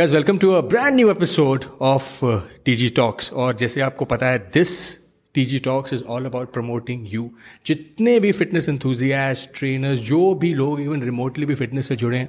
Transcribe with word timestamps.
Guys, 0.00 0.10
welcome 0.12 0.38
to 0.38 0.50
a 0.50 0.68
brand 0.68 0.92
new 0.92 1.08
episode 1.08 1.64
of 1.80 2.24
uh, 2.24 2.40
TG 2.68 2.88
Talks. 2.98 3.32
और 3.32 3.56
जैसे 3.56 3.80
आपको 3.80 4.04
पता 4.04 4.26
है 4.26 4.38
this 4.38 4.98
TG 5.34 5.64
talks 5.64 5.92
is 5.92 6.02
all 6.02 6.24
about 6.24 6.52
promoting 6.52 7.14
you 7.14 7.30
जितने 7.66 8.20
भी 8.20 8.32
फिटनेस 8.32 8.68
enthusiasts, 8.68 9.58
ट्रेनर्स 9.58 9.98
जो 9.98 10.34
भी 10.34 10.54
लोग 10.54 10.80
इवन 10.80 11.02
रिमोटली 11.02 11.46
भी 11.46 11.54
फिटनेस 11.54 11.88
से 11.88 11.96
जुड़े 11.96 12.18
हैं 12.18 12.28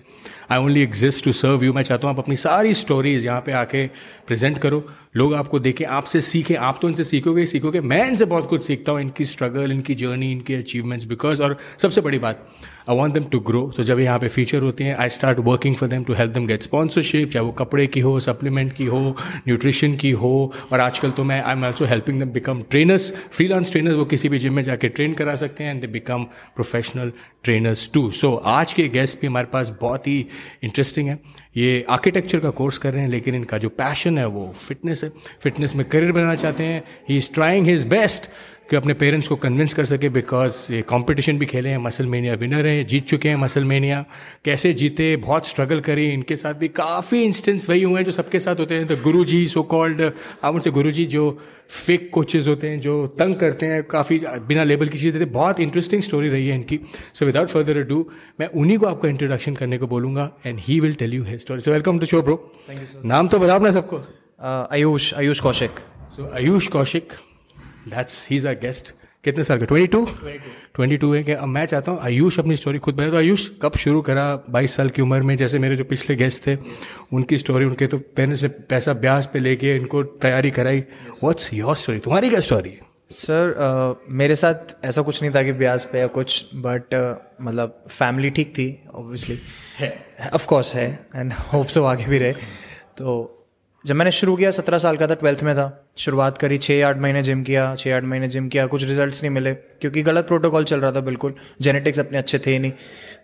I 0.52 0.60
only 0.60 0.82
exist 0.82 1.26
to 1.26 1.32
serve 1.32 1.66
you 1.66 1.74
मैं 1.74 1.84
चाहता 1.84 2.08
हूँ 2.08 2.16
आप 2.16 2.24
अपनी 2.24 2.36
सारी 2.36 2.74
स्टोरीज 2.74 3.26
यहाँ 3.26 3.42
पे 3.42 3.52
आके 3.52 3.88
प्रेजेंट 4.28 4.58
करो। 4.58 4.84
लोग 5.16 5.34
आपको 5.34 5.60
देखें 5.60 5.86
आपसे 5.86 6.22
सीखें 6.22 6.56
आप 6.56 6.80
तो 6.82 6.90
इनसे 6.90 7.04
सीखोगे 7.04 7.46
सीखोगे। 7.46 7.82
मैं 7.82 8.08
इनसे 8.08 8.26
बहुत 8.26 8.50
कुछ 8.50 8.64
सीखता 8.64 8.92
हूँ 8.92 9.02
इनकी 9.02 9.26
स्ट्रगल 9.26 9.72
इनकी 9.72 9.96
जर्नी 9.96 10.32
इनकी 10.32 10.54
अचीवमेंट्स 10.54 11.06
बिकॉज़ 11.06 11.44
और 11.44 11.58
सबसे 11.82 12.02
बड़ी 12.02 12.20
बात 12.20 12.48
I 12.90 12.98
want 12.98 13.14
them 13.14 13.24
to 13.24 13.40
grow 13.40 13.62
तो 13.78 13.84
जब 13.84 14.00
यहाँ 14.00 14.20
पे 14.20 14.28
फीचर 14.28 14.62
होते 14.62 14.84
हैं 14.84 14.96
I 14.96 15.10
start 15.10 15.40
working 15.40 15.76
for 15.76 15.90
them 15.90 16.04
to 16.04 16.14
help 16.14 16.32
them 16.34 16.46
get 16.48 16.64
sponsorship 16.64 17.32
चाहे 17.32 17.46
वो 17.46 17.52
कपड़े 17.52 17.88
की 17.88 18.00
हो 18.00 18.20
सप्लीमेंट 18.20 18.74
की 18.74 18.86
हो 18.86 19.00
न्यूट्रिशन 19.48 19.96
की 19.96 20.12
हो। 20.12 20.54
और 20.72 20.80
आजकल 20.80 21.12
तो 21.12 21.24
मैं 21.24 21.42
I 21.42 21.54
am 21.54 21.66
also 21.66 21.86
helping 21.86 22.20
them 22.20 22.30
become 22.32 22.62
trainers 22.72 23.12
freelance 23.32 23.72
trainers 23.72 23.96
वो 23.96 24.06
किसी 24.06 24.30
भी 24.30 24.40
जिम 24.40 24.54
में 24.54 24.64
जाके 24.64 24.90
ट्रेन 24.90 25.14
करा 25.14 25.36
सकते 25.36 25.64
हैं 25.64 25.72
and 25.72 25.82
they 25.82 25.88
become 25.88 26.24
professional 26.56 27.12
trainers 27.44 27.90
too 27.94 28.10
so 28.12 28.36
आज 28.36 28.74
के 28.74 28.88
गेस्ट 28.90 29.22
भी 29.22 29.28
हमारे 29.28 29.48
पास 29.54 29.76
बहुत 29.82 30.08
ही 30.08 30.26
इंटरेस्टिंग 30.64 31.10
है। 31.10 31.20
ये 31.58 31.86
आर्किटेक्चर 31.90 32.40
का 32.40 32.50
कोर्स 32.50 32.78
कर 32.78 32.94
रहे 32.94 33.02
हैं, 33.02 33.10
लेकिन 33.10 33.36
इनका 33.36 33.58
जो 33.58 33.70
पैशन 33.70 34.18
है, 34.18 34.26
वो 34.26 34.54
फिटनेस 34.58 35.04
है। 35.04 35.10
फिटनेस 35.44 35.76
में 35.76 35.86
करियर 35.90 36.12
बनाना 36.12 36.36
चाहते 36.36 36.64
हैं। 36.64 36.84
He 37.10 37.18
is 37.18 37.30
trying 37.34 37.68
his 37.68 37.86
best 37.88 38.30
कि 38.70 38.76
अपने 38.76 38.94
पेरेंट्स 38.94 39.28
को 39.28 39.36
कन्विंस 39.36 39.74
कर 39.74 39.86
सके 39.86 40.10
बिकॉज़ 40.10 40.56
ये 40.74 40.82
कंपटीशन 40.82 41.38
भी 41.40 41.46
खेले 41.46 41.70
हैं 41.70 41.78
मसल 41.78 42.06
मेनिया 42.06 42.34
विनर 42.36 42.66
हैं 42.68 42.86
जीत 42.88 43.06
चुके 43.08 43.30
हैं 43.30 43.36
मसल 43.36 43.64
मेनिया 43.64 44.06
कैसे 44.46 44.74
जीते 44.74 45.16
बहुत 45.18 45.48
स्ट्रगल 45.48 45.80
करी 45.80 46.08
इनके 46.10 46.36
साथ 46.36 46.54
भी 46.54 46.68
काफ़ी 46.76 47.24
इंस्टेंस 47.24 47.70
वही 47.70 47.84
हुए 47.84 47.96
हैं 47.96 48.06
जो 48.06 48.12
सबके 48.12 48.40
साथ 48.40 48.60
होते 48.60 48.76
हैं। 48.76 48.88
तो 48.88 48.96
गुरु 49.04 49.24
जी 49.26 49.46
सो 49.48 49.64
कॉल्ड 49.66 50.02
आप 50.02 50.54
उनसे 50.54 50.72
गुरु 50.72 50.92
जी 50.92 51.06
जो 51.06 51.30
फेक 51.70 52.10
कोचेज 52.14 52.48
होते 52.48 52.70
हैं 52.70 52.80
जो 52.82 52.96
तंग 53.20 53.36
करते 53.36 53.66
हैं 53.66 53.84
काफ़ी 53.86 54.20
बिना 54.48 54.64
लेबल 54.64 54.88
की 54.88 54.98
चीज़ 54.98 55.14
देते 55.14 55.26
बहुत 55.32 55.60
इंटरेस्टिंग 55.60 56.02
स्टोरी 56.02 56.30
रही 56.30 56.48
है 56.48 56.56
इनकी। 56.56 56.80
सो 57.14 57.26
विदाउट 57.26 57.50
फर्दर 57.50 57.82
डू 57.84 58.06
मैं 58.40 58.48
उन्हीं 58.56 58.78
को 58.78 58.86
आपका 58.86 59.10
इंट्रोडक्शन 59.10 59.56
करने 59.56 59.78
को 59.78 59.88
बोलूँगा 59.88 60.32
and 60.46 60.60
he 60.60 60.80
will 60.80 60.94
tell 60.96 61.14
you 61.14 61.24
his 61.24 61.38
story 61.38 61.62
so 61.62 61.72
welcome 61.72 62.00
to 62.00 62.06
show 62.06 62.22
bro 62.22 62.52
नाम 63.06 63.28
तो 63.28 63.40
बताओ 63.40 63.60
ना 63.60 63.72
सबको। 63.72 64.04
Ayush 64.72 65.14
Ayush 65.14 65.40
Kaushik. 65.40 65.80
So 66.16 66.32
Ayush 66.36 66.68
Kaushik. 66.68 67.14
That's 67.88 68.28
he 68.30 68.36
is 68.36 68.48
a 68.48 68.54
guest 68.62 68.94
कितने 69.24 69.44
साल 69.44 69.60
का? 69.60 69.66
ट्वेंटी 69.66 69.88
टू 69.88 70.06
ट्वेंटी 70.76 70.98
टू 70.98 71.14
है 71.14 71.24
कि 71.24 71.32
अब 71.32 71.48
मैं 71.48 71.66
चाहता 71.66 71.92
हूँ 71.92 72.00
आयुष 72.02 72.40
अपनी 72.40 72.56
स्टोरी 72.56 72.80
खुद 72.80 72.96
बताए 72.96 73.12
तो 73.12 73.18
आयुष 73.18 73.48
कब 73.62 73.78
शुरू 73.78 74.02
करा? 74.02 74.26
बाईस 74.50 74.76
साल 74.76 74.90
की 74.90 75.02
उम्र 75.02 75.22
में 75.22 75.36
जैसे 75.38 75.60
मेरे 75.60 75.76
जो 75.76 75.84
पिछले 75.84 76.16
गेस्ट 76.16 76.46
थे 76.48 76.58
उनकी 77.14 77.38
स्टोरी 77.38 77.66
उनके 77.66 77.88
तो 77.88 77.98
पेरेंट्स 77.98 78.44
ने 78.44 78.50
पैसा 78.70 78.94
ब्याज 78.96 79.28
पे 79.28 79.40
लेके 79.40 79.76
इनको 79.76 80.04
तैयारी 80.04 80.52
कराई। 80.52 80.80
व्हाट्स 81.24 81.54
योर 81.54 81.76
स्टोरी 81.76 82.00
तुम्हारी 82.00 82.30
क्या 82.30 82.40
स्टोरी 82.40 82.70
है 82.70 82.86
सर 83.12 83.52
uh, 83.56 84.12
मेरे 84.12 84.36
साथ 84.36 84.86
ऐसा 84.86 85.02
कुछ 85.02 85.22
नहीं 85.22 85.34
था 85.36 85.44
कि 85.44 85.52
ब्याज 85.54 85.86
पे 85.86 86.00
या 86.00 86.08
कुछ 86.08 86.46
बट 86.56 86.96
uh, 86.96 87.46
मतलब 87.46 87.84
फैमिली 87.90 88.30
ठीक 88.30 88.52
थी 88.52 88.68
ऑब्वियसली 88.94 89.38
है। 89.78 89.90
ऑफ़ 90.34 90.46
कोर्स 90.46 90.74
है 90.76 90.88
एंड 91.16 91.34
होप 91.54 91.68
सो 91.68 91.84
आगे 91.84 92.06
भी 92.06 92.18
रहे। 92.18 92.34
तो 92.98 93.34
जब 93.86 93.96
मैंने 93.96 94.12
शुरू 94.12 94.36
किया 94.36 94.52
सत्रह 94.52 94.78
साल 94.78 94.98
का 94.98 95.08
था 95.08 95.14
ट्वेल्थ 95.14 95.44
में 95.44 95.56
था। 95.56 95.88
शुरुआत 95.98 96.38
करी 96.38 96.58
छः 96.58 96.86
आठ 96.88 96.98
महीने 96.98 97.24
जिम 97.24 97.44
किया 97.44 97.76
छः 97.76 97.96
आठ 97.98 98.04
महीने 98.04 98.28
जिम 98.28 98.48
किया 98.48 98.66
कुछ 98.68 98.84
रिजल्ट्स 98.84 99.24
नहीं 99.24 99.32
मिले 99.32 99.54
क्योंकि 99.54 100.02
गलत 100.02 100.28
प्रोटोकॉल 100.28 100.64
चल 100.64 100.80
रहा 100.80 100.92
था 100.92 101.00
बिल्कुल। 101.00 101.34
जेनेटिक्स 101.62 102.00
अपने 102.00 102.18
अच्छे 102.18 102.40
थे 102.40 102.52
ही 102.52 102.60
नहीं। 102.60 102.72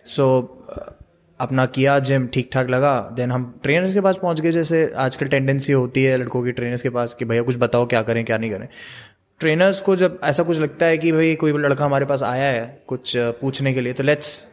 सो 0.06 0.26
so, 0.68 0.94
अपना 1.40 1.66
किया 1.66 1.98
जिम 1.98 2.26
ठीक 2.26 2.50
ठाक 2.52 2.68
लगा। 2.70 3.10
देन 3.12 3.30
हम 3.30 3.60
ट्रेनर्स 3.62 3.94
के 3.94 4.00
पास 4.00 4.16
पहुँच 4.22 4.40
गए 4.40 4.50
जैसे 4.50 4.92
आजकल 4.96 5.26
टेंडेंसी 5.26 5.72
होती 5.72 6.04
है 6.04 6.16
लड़कों 6.16 6.42
की 6.44 6.52
ट्रेनर्स 6.52 6.82
के 6.82 6.90
पास 6.90 7.14
कि 7.14 7.24
भैया 7.24 7.42
कुछ 7.42 7.56
बताओ 7.58 7.86
क्या 7.86 8.02
करें 8.02 8.24
क्या 8.24 8.38
नहीं 8.38 8.50
करें? 8.50 8.68
ट्रेनर्स 9.40 9.80
को 9.80 9.96
जब 9.96 10.20
ऐसा 10.24 10.42
कुछ 10.42 10.58
लगता 10.58 10.86
है 10.86 10.98
कि 10.98 11.12
भाई 11.12 11.34
कोई 11.34 11.52
लड़का 11.52 11.84
हमारे 11.84 12.06
पास 12.06 12.22
आया 12.22 12.50
है 12.52 12.82
कुछ 12.86 13.12
पूछने 13.16 13.74
के 13.74 13.80
लिए 13.80 13.92
तो 13.92 14.02
let's 14.02 14.46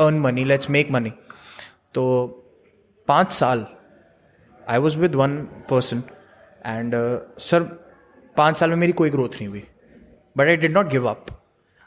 earn 0.00 0.18
money 0.18 0.44
let's 0.44 0.70
make 0.70 0.90
money 0.90 1.12
तो 1.94 2.02
पाँच 3.08 3.32
साल 3.32 3.66
I 4.68 4.78
was 4.78 4.98
with 4.98 5.14
one 5.14 5.36
person 5.42 6.02
and 6.66 6.92
sir 7.38 7.62
पाँच 8.36 8.58
साल 8.58 8.70
में 8.70 8.76
मेरी 8.76 8.92
कोई 8.92 9.10
ग्रोथ 9.10 9.28
नहीं 9.28 9.48
हुई 9.48 9.64
but 10.36 10.46
I 10.46 10.56
did 10.56 10.72
not 10.72 10.88
give 10.88 11.06
up 11.10 11.26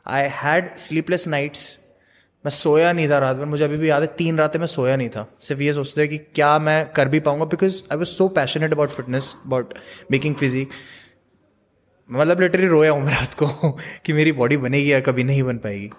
I 0.08 0.30
had 0.30 0.78
sleepless 0.78 1.28
nights 1.28 1.80
मैं 2.46 2.50
सोया 2.50 2.92
नहीं 2.92 3.10
था 3.10 3.18
रात 3.18 3.38
में 3.38 3.46
मुझे 3.46 3.64
अभी 3.64 3.78
भी 3.78 3.90
याद 3.90 4.02
है 4.02 4.08
तीन 4.08 4.38
रातें 4.38 4.60
मैं 4.60 4.68
सोया 4.68 4.96
नहीं 4.96 5.10
था। 5.10 5.38
सिर्फ़ 5.42 5.62
ये 5.62 5.74
सोचते 5.74 6.08
कि 6.08 6.18
क्या 6.18 6.60
मैं 6.60 6.92
कर 6.92 7.10
भी 7.10 7.20
पाऊँगा 7.20 7.46
because 7.46 7.82
I 7.92 7.98
was 7.98 8.08
so 8.08 8.28
passionate 8.28 8.72
about 8.72 8.90
fitness 8.90 9.36
about 9.46 9.74
making 10.12 10.36
physique 10.36 10.70
मतलब 12.12 12.42
लिटरली 12.42 12.68
रोया 12.68 12.92
हूँ 12.92 13.02
मैं 13.02 13.16
रात 13.16 13.34
को 13.34 13.72
कि 14.06 14.14
मेरी 14.14 14.32
बॉडी 14.32 14.58
बनेगी 14.58 14.94
या 14.94 15.00
कभी 15.00 15.24
नहीं 15.24 15.44
बन 15.44 15.58
पाएगी। 15.58 15.90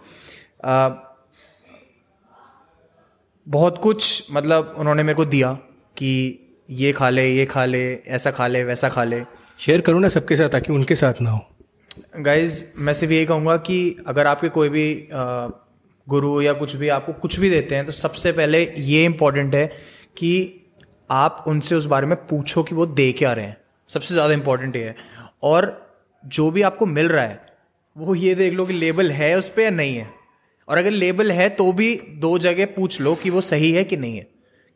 Uh, 0.66 0.92
बहुत 3.48 3.78
कुछ 3.78 4.26
मतलब 4.32 4.74
उन्होंने 4.78 5.02
मेरे 5.02 5.16
को 5.16 5.24
दिया 5.24 5.52
कि 5.96 6.40
ये 6.70 6.92
खा 6.92 7.08
ले 7.10 7.26
ये 7.26 7.44
खा 7.46 7.64
ले 7.64 7.82
ऐसा 8.08 8.30
खा 8.30 8.46
ले 8.46 8.62
वैसा 8.64 8.88
खा 8.88 9.04
ले। 9.04 9.22
शेयर 9.60 9.80
करो 9.80 9.98
ना 9.98 10.08
सबके 10.08 10.36
साथ 10.36 10.48
ताकि 10.48 10.72
उनके 10.72 10.96
साथ 10.96 11.20
ना 11.20 11.30
हो। 11.30 11.40
गाइज़ 12.18 12.64
मैं 12.78 12.92
सिर्फ़ 12.92 13.12
यही 13.12 13.26
कहूँगा 13.26 13.56
कि 13.58 13.96
अगर 14.06 14.26
आपके 14.26 14.48
कोई 14.48 14.68
भी 14.68 15.08
गुरु 15.12 16.40
या 16.42 16.52
कुछ 16.52 16.76
भी 16.76 16.88
आपको 16.88 17.12
कुछ 17.12 17.38
भी 17.40 17.50
देते 17.50 17.74
हैं 17.74 17.86
तो 17.86 17.92
सबसे 17.92 18.32
पहले 18.32 18.62
ये 18.78 19.04
इम्पोर्टेंट 19.04 19.54
है 19.54 19.66
कि 20.16 20.32
आप 21.10 21.44
उनसे 21.48 21.74
उस 21.74 21.86
बारे 21.86 22.06
में 22.06 22.16
पूछो 22.26 22.62
कि 22.62 22.74
वो 22.74 22.86
दे 22.86 23.10
क्या 23.12 23.32
रहे 23.32 23.44
हैं। 23.44 23.56
सबसे 23.88 24.14
ज़्यादा 24.14 24.34
इम्पोर्टेंट 24.34 24.76
ये 24.76 24.84
है। 24.84 24.96
और 25.42 25.70
जो 26.24 26.50
भी 26.50 26.62
आपको 26.62 26.86
मिल 26.86 27.08
रहा 27.08 27.24
है 27.24 27.40
वो 27.96 28.14
ये 28.14 28.34
देख 28.34 28.52
लो 28.52 28.66
कि 28.66 28.72
लेबल 28.72 29.10
है 29.10 29.34
उस 29.38 29.48
पर 29.48 29.62
या 29.62 29.70
नहीं 29.70 29.96
है। 29.96 30.08
और 30.68 30.78
अगर 30.78 30.90
लेबल 30.90 31.32
है 31.32 31.48
तो 31.50 31.72
भी 31.72 31.94
दो 32.18 32.38
जगह 32.38 32.66
पूछ 32.76 33.00
लो 33.00 33.14
कि 33.14 33.30
वो 33.30 33.40
सही 33.42 33.72
है 33.72 33.84
कि 33.84 33.96
नहीं 33.96 34.16
है। 34.16 34.26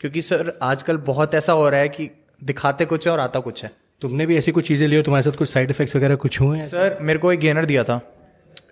क्योंकि 0.04 0.22
सर 0.22 0.52
आजकल 0.62 0.96
बहुत 0.96 1.34
ऐसा 1.34 1.52
हो 1.52 1.68
रहा 1.68 1.80
है 1.80 1.88
कि 1.88 2.08
दिखाते 2.44 2.84
कुछ 2.84 3.06
है 3.06 3.12
और 3.12 3.20
आता 3.20 3.40
कुछ 3.40 3.62
है। 3.64 3.70
तुमने 4.02 4.26
भी 4.26 4.36
ऐसी 4.36 4.52
कुछ 4.52 4.66
चीज़ें 4.68 4.86
ली 4.88 4.96
हो? 4.96 5.02
तुम्हारे 5.02 5.22
साथ 5.22 5.36
कुछ 5.38 5.48
साइड 5.48 5.70
इफेक्ट्स 5.70 5.96
वगैरह 5.96 6.16
कुछ 6.16 6.40
हुए 6.40 6.58
हैं? 6.58 6.66
सर 6.68 6.98
मेरे 7.00 7.18
को 7.18 7.32
एक 7.32 7.40
गेनर 7.40 7.64
दिया 7.64 7.84
था। 7.84 8.00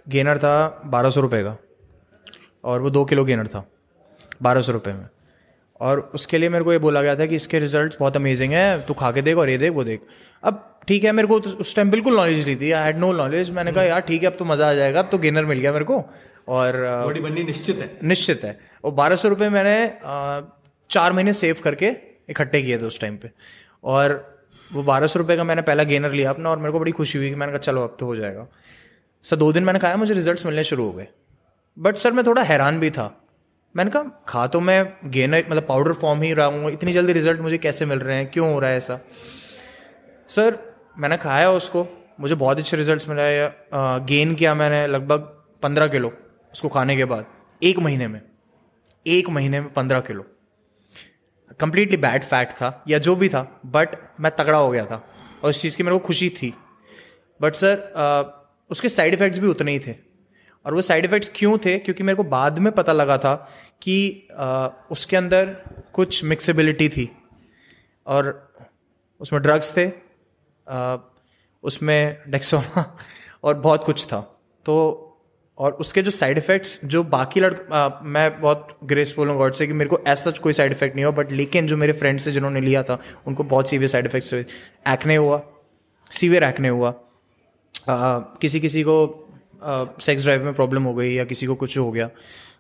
गेनर 0.09 0.39
था 0.39 0.83
बारह 0.87 1.11
सौ 1.11 1.21
रुपये 1.21 1.43
का। 1.43 1.57
और 2.65 2.81
वो 2.81 2.91
दो 2.91 3.05
किलो 3.05 3.25
गेनर 3.25 3.47
था 3.47 3.65
बारह 4.43 4.61
सौ 4.61 4.73
रुपये 4.73 4.95
में। 4.95 5.07
और 5.81 6.01
उसके 6.15 6.39
लिए 6.39 6.49
मेरे 6.49 6.65
को 6.65 6.73
ये 6.73 6.79
बोला 6.79 7.03
गया 7.03 7.17
था 7.17 7.27
कि 7.27 7.35
इसके 7.35 7.59
रिजल्ट्स 7.59 7.97
बहुत 8.01 8.17
अमेजिंग 8.17 8.53
है 8.53 8.81
तू 8.87 8.95
खा 8.95 9.11
के 9.13 9.23
देख 9.23 9.37
और 9.37 9.51
ये 9.51 9.59
देख 9.59 9.73
वो 9.73 9.85
देख। 9.85 10.01
अब 10.43 10.63
ठीक 10.89 11.05
है 11.05 11.13
मेरे 11.13 11.29
को 11.29 11.39
तो 11.41 11.51
उस 11.57 11.75
टाइम 11.77 11.91
बिल्कुल 11.91 12.17
नॉलेज 12.17 12.45
नहीं 12.47 12.57
थी। 12.57 12.73
आई 12.73 12.85
हैड 12.85 12.99
नो 12.99 13.13
नॉलेज 13.13 13.51
मैंने 13.51 13.73
कहा 13.73 13.85
यार 13.85 14.01
ठीक 14.03 14.23
है 14.23 14.31
अब 14.31 14.37
तो 14.39 14.45
मज़ा 14.45 14.69
आ 14.71 14.75
जाएगा 14.75 15.01
अब 15.01 15.09
तो 15.11 15.19
गेनर 15.19 15.45
मिल 15.45 15.59
गया 15.59 15.73
मेरे 15.73 15.85
को। 15.85 16.03
और 16.49 16.77
बॉडी 17.05 17.21
बननी 17.21 17.45
निश्चित 17.45 17.79
है। 17.79 17.91
निश्चित 18.05 18.45
है। 18.45 18.59
और 18.85 18.93
बारह 18.93 19.17
सौ 19.17 19.29
रुपये 19.29 19.49
मैंने 19.49 19.77
चार 20.93 21.13
महीने 21.13 21.33
सेव 21.33 21.57
करके 21.65 21.91
इकट्ठे 22.31 22.63
किए 22.63 22.79
थे 22.79 22.85
उस 22.85 23.01
टाइम 23.01 23.17
पे। 23.17 23.31
और 23.85 24.15
वो 24.71 24.83
बारह 24.83 25.07
सौ 25.07 25.19
रुपये 25.19 25.37
का 25.37 25.45
मैंने 25.45 25.63
पहला 25.63 25.83
गेनर 25.85 26.13
लिया 26.13 26.31
अपना 26.31 26.51
और 26.51 26.59
मेरे 26.59 26.73
को 26.73 26.81
बड़ी 26.81 26.93
खुशी 26.93 27.19
हुई 27.19 27.29
कि 27.29 27.35
मैंने 27.35 27.53
कहा, 27.53 27.59
चलो, 27.61 27.83
अब 27.85 27.97
तो 28.01 28.07
हो 28.07 28.17
जाएगा। 28.17 28.47
सर, 29.25 29.37
दो 29.37 29.53
दिन 29.53 29.65
मैंने 29.65 29.79
खाया 29.79 29.97
मुझे 29.97 30.15
रिजल्ट्स 30.15 30.47
मिलने 30.47 30.65
शुरू 30.65 30.85
हो 30.85 30.93
गए। 30.93 31.07
बट 31.77 31.97
सर, 31.97 32.13
मैं 32.13 32.25
थोड़ा 32.27 32.43
हैरान 32.43 32.79
भी 32.81 32.91
था। 32.91 33.07
मैंने 33.75 33.91
कहा, 33.91 34.03
खा 34.29 34.47
तो 34.47 34.61
मैं 34.61 35.11
गेनर 35.11 35.45
मतलब 35.49 35.67
पाउडर 35.69 35.93
फॉर्म 35.93 36.23
ही 36.23 36.33
रहा 36.33 36.47
हूँ, 36.47 36.71
इतनी 36.71 36.93
जल्दी 36.93 37.13
रिज़ल्ट 37.13 37.41
मुझे 37.41 37.59
कैसे 37.59 37.87
मिल 37.87 37.99
रहे 37.99 38.17
हैं? 38.17 38.31
क्यों 38.31 38.53
हो 38.53 38.59
रहा 38.61 38.71
है 38.71 38.77
ऐसा? 38.77 38.99
सर, 40.29 40.59
मैंने 40.99 41.17
खाया 41.17 41.51
उसको, 41.53 41.87
मुझे 42.21 42.35
बहुत 42.35 42.59
अच्छे 42.59 42.77
रिजल्ट्स 42.77 43.09
मिले 43.09 43.25
गेन 44.07 44.35
किया 44.35 44.55
मैंने 44.55 44.87
लगभग 44.87 45.21
पंद्रह 45.63 45.87
किलो 45.87 46.13
उसको 46.53 46.69
खाने 46.69 46.97
के 46.97 47.05
बाद, 47.05 47.27
एक 47.63 47.79
महीने 47.79 48.09
में। 48.09 48.21
एक 49.07 49.29
महीने 49.31 49.61
में 49.61 49.73
पंद्रह 49.73 50.01
किलो। 50.01 50.27
कंप्लीटली 51.61 51.97
बैड 51.97 52.25
फैट 52.25 52.51
था 52.51 52.85
या 52.89 52.99
जो 52.99 53.17
भी 53.17 53.29
था 53.29 53.43
बट 53.67 53.97
मैं 54.21 54.33
तगड़ा 54.37 54.59
हो 54.59 54.71
गया 54.71 54.85
था 54.87 55.03
और 55.43 55.51
उस 55.51 55.61
चीज़ 55.63 55.77
की 55.77 55.83
मेरे 55.83 55.99
को 55.99 56.07
खुशी 56.07 56.31
थी। 56.31 56.55
बट 57.41 57.55
सर 57.55 58.41
उसके 58.71 58.89
साइड 58.89 59.15
इफ़ेक्ट्स 59.15 59.41
भी 59.41 59.49
उतने 59.49 59.73
ही 59.73 59.79
थे। 59.79 59.95
और 60.67 60.75
वो 60.75 60.83
साइड 60.83 61.05
इफ़ेक्ट्स 61.05 61.31
क्यों 61.35 61.57
थे? 61.59 61.79
क्योंकि 61.79 62.03
मेरे 62.03 62.17
को 62.17 62.25
बाद 62.25 62.59
में 62.59 62.73
पता 62.73 62.93
लगा 62.93 63.19
था 63.19 63.35
कि 63.83 64.29
आ, 64.33 64.69
उसके 64.91 65.17
अंदर 65.17 65.57
कुछ 65.93 66.25
मिक्सेबिलिटी 66.25 66.89
थी। 66.89 67.11
और 68.07 68.53
उसमें 69.21 69.43
ड्रग्स 69.43 69.77
थे 69.77 69.91
आ, 70.69 70.97
उसमें 71.63 72.23
डेक्सोना 72.29 72.97
और 73.45 73.55
बहुत 73.55 73.85
कुछ 73.85 74.07
था। 74.07 74.21
तो 74.67 75.12
और 75.63 75.73
उसके 75.81 76.03
जो 76.03 76.11
साइड 76.11 76.39
इफेक्ट्स 76.39 76.79
जो 76.85 77.03
बाकी 77.13 77.41
लड़ 77.41 77.53
मैं 78.07 78.41
बहुत 78.41 78.77
ग्रेसफुल 78.85 79.29
हूँ 79.29 79.37
गॉड 79.39 79.55
से 79.55 79.67
कि 79.67 79.73
मेरे 79.73 79.91
को 79.91 79.99
ऐसा 79.99 80.31
सच 80.31 80.39
कोई 80.39 80.53
साइड 80.53 80.73
इफ़ेक्ट 80.73 80.97
नहीं 80.97 81.05
हुआ 81.05 81.15
बट 81.15 81.33
लेकिन 81.33 81.67
जो 81.67 81.77
मेरे 81.77 81.93
फ्रेंड्स 81.93 82.27
थे 82.27 82.33
जिन्होंने 82.33 82.61
लिया 82.61 82.83
था 82.83 82.99
उनको 83.27 83.45
बहुत 83.45 83.71
सीवियर 83.71 83.89
साइड 83.89 84.07
इफेक्ट्स 84.07 84.33
हुए। 84.35 84.45
एक्ने 84.89 85.17
हुआ 85.17 85.41
सीवियर 86.11 86.45
एक्ने 86.45 86.69
हुआ। 86.69 86.89
आ, 86.89 88.19
किसी 88.41 88.61
किसी 88.61 88.83
को 88.83 88.97
सेक्स 90.01 90.23
ड्राइव 90.23 90.45
में 90.45 90.55
प्रॉब्लम 90.55 90.83
हो 90.83 90.95
गई 90.95 91.13
या 91.13 91.25
किसी 91.25 91.47
को 91.47 91.55
कुछ 91.55 91.79
हो 91.79 91.91
गया। 91.93 92.11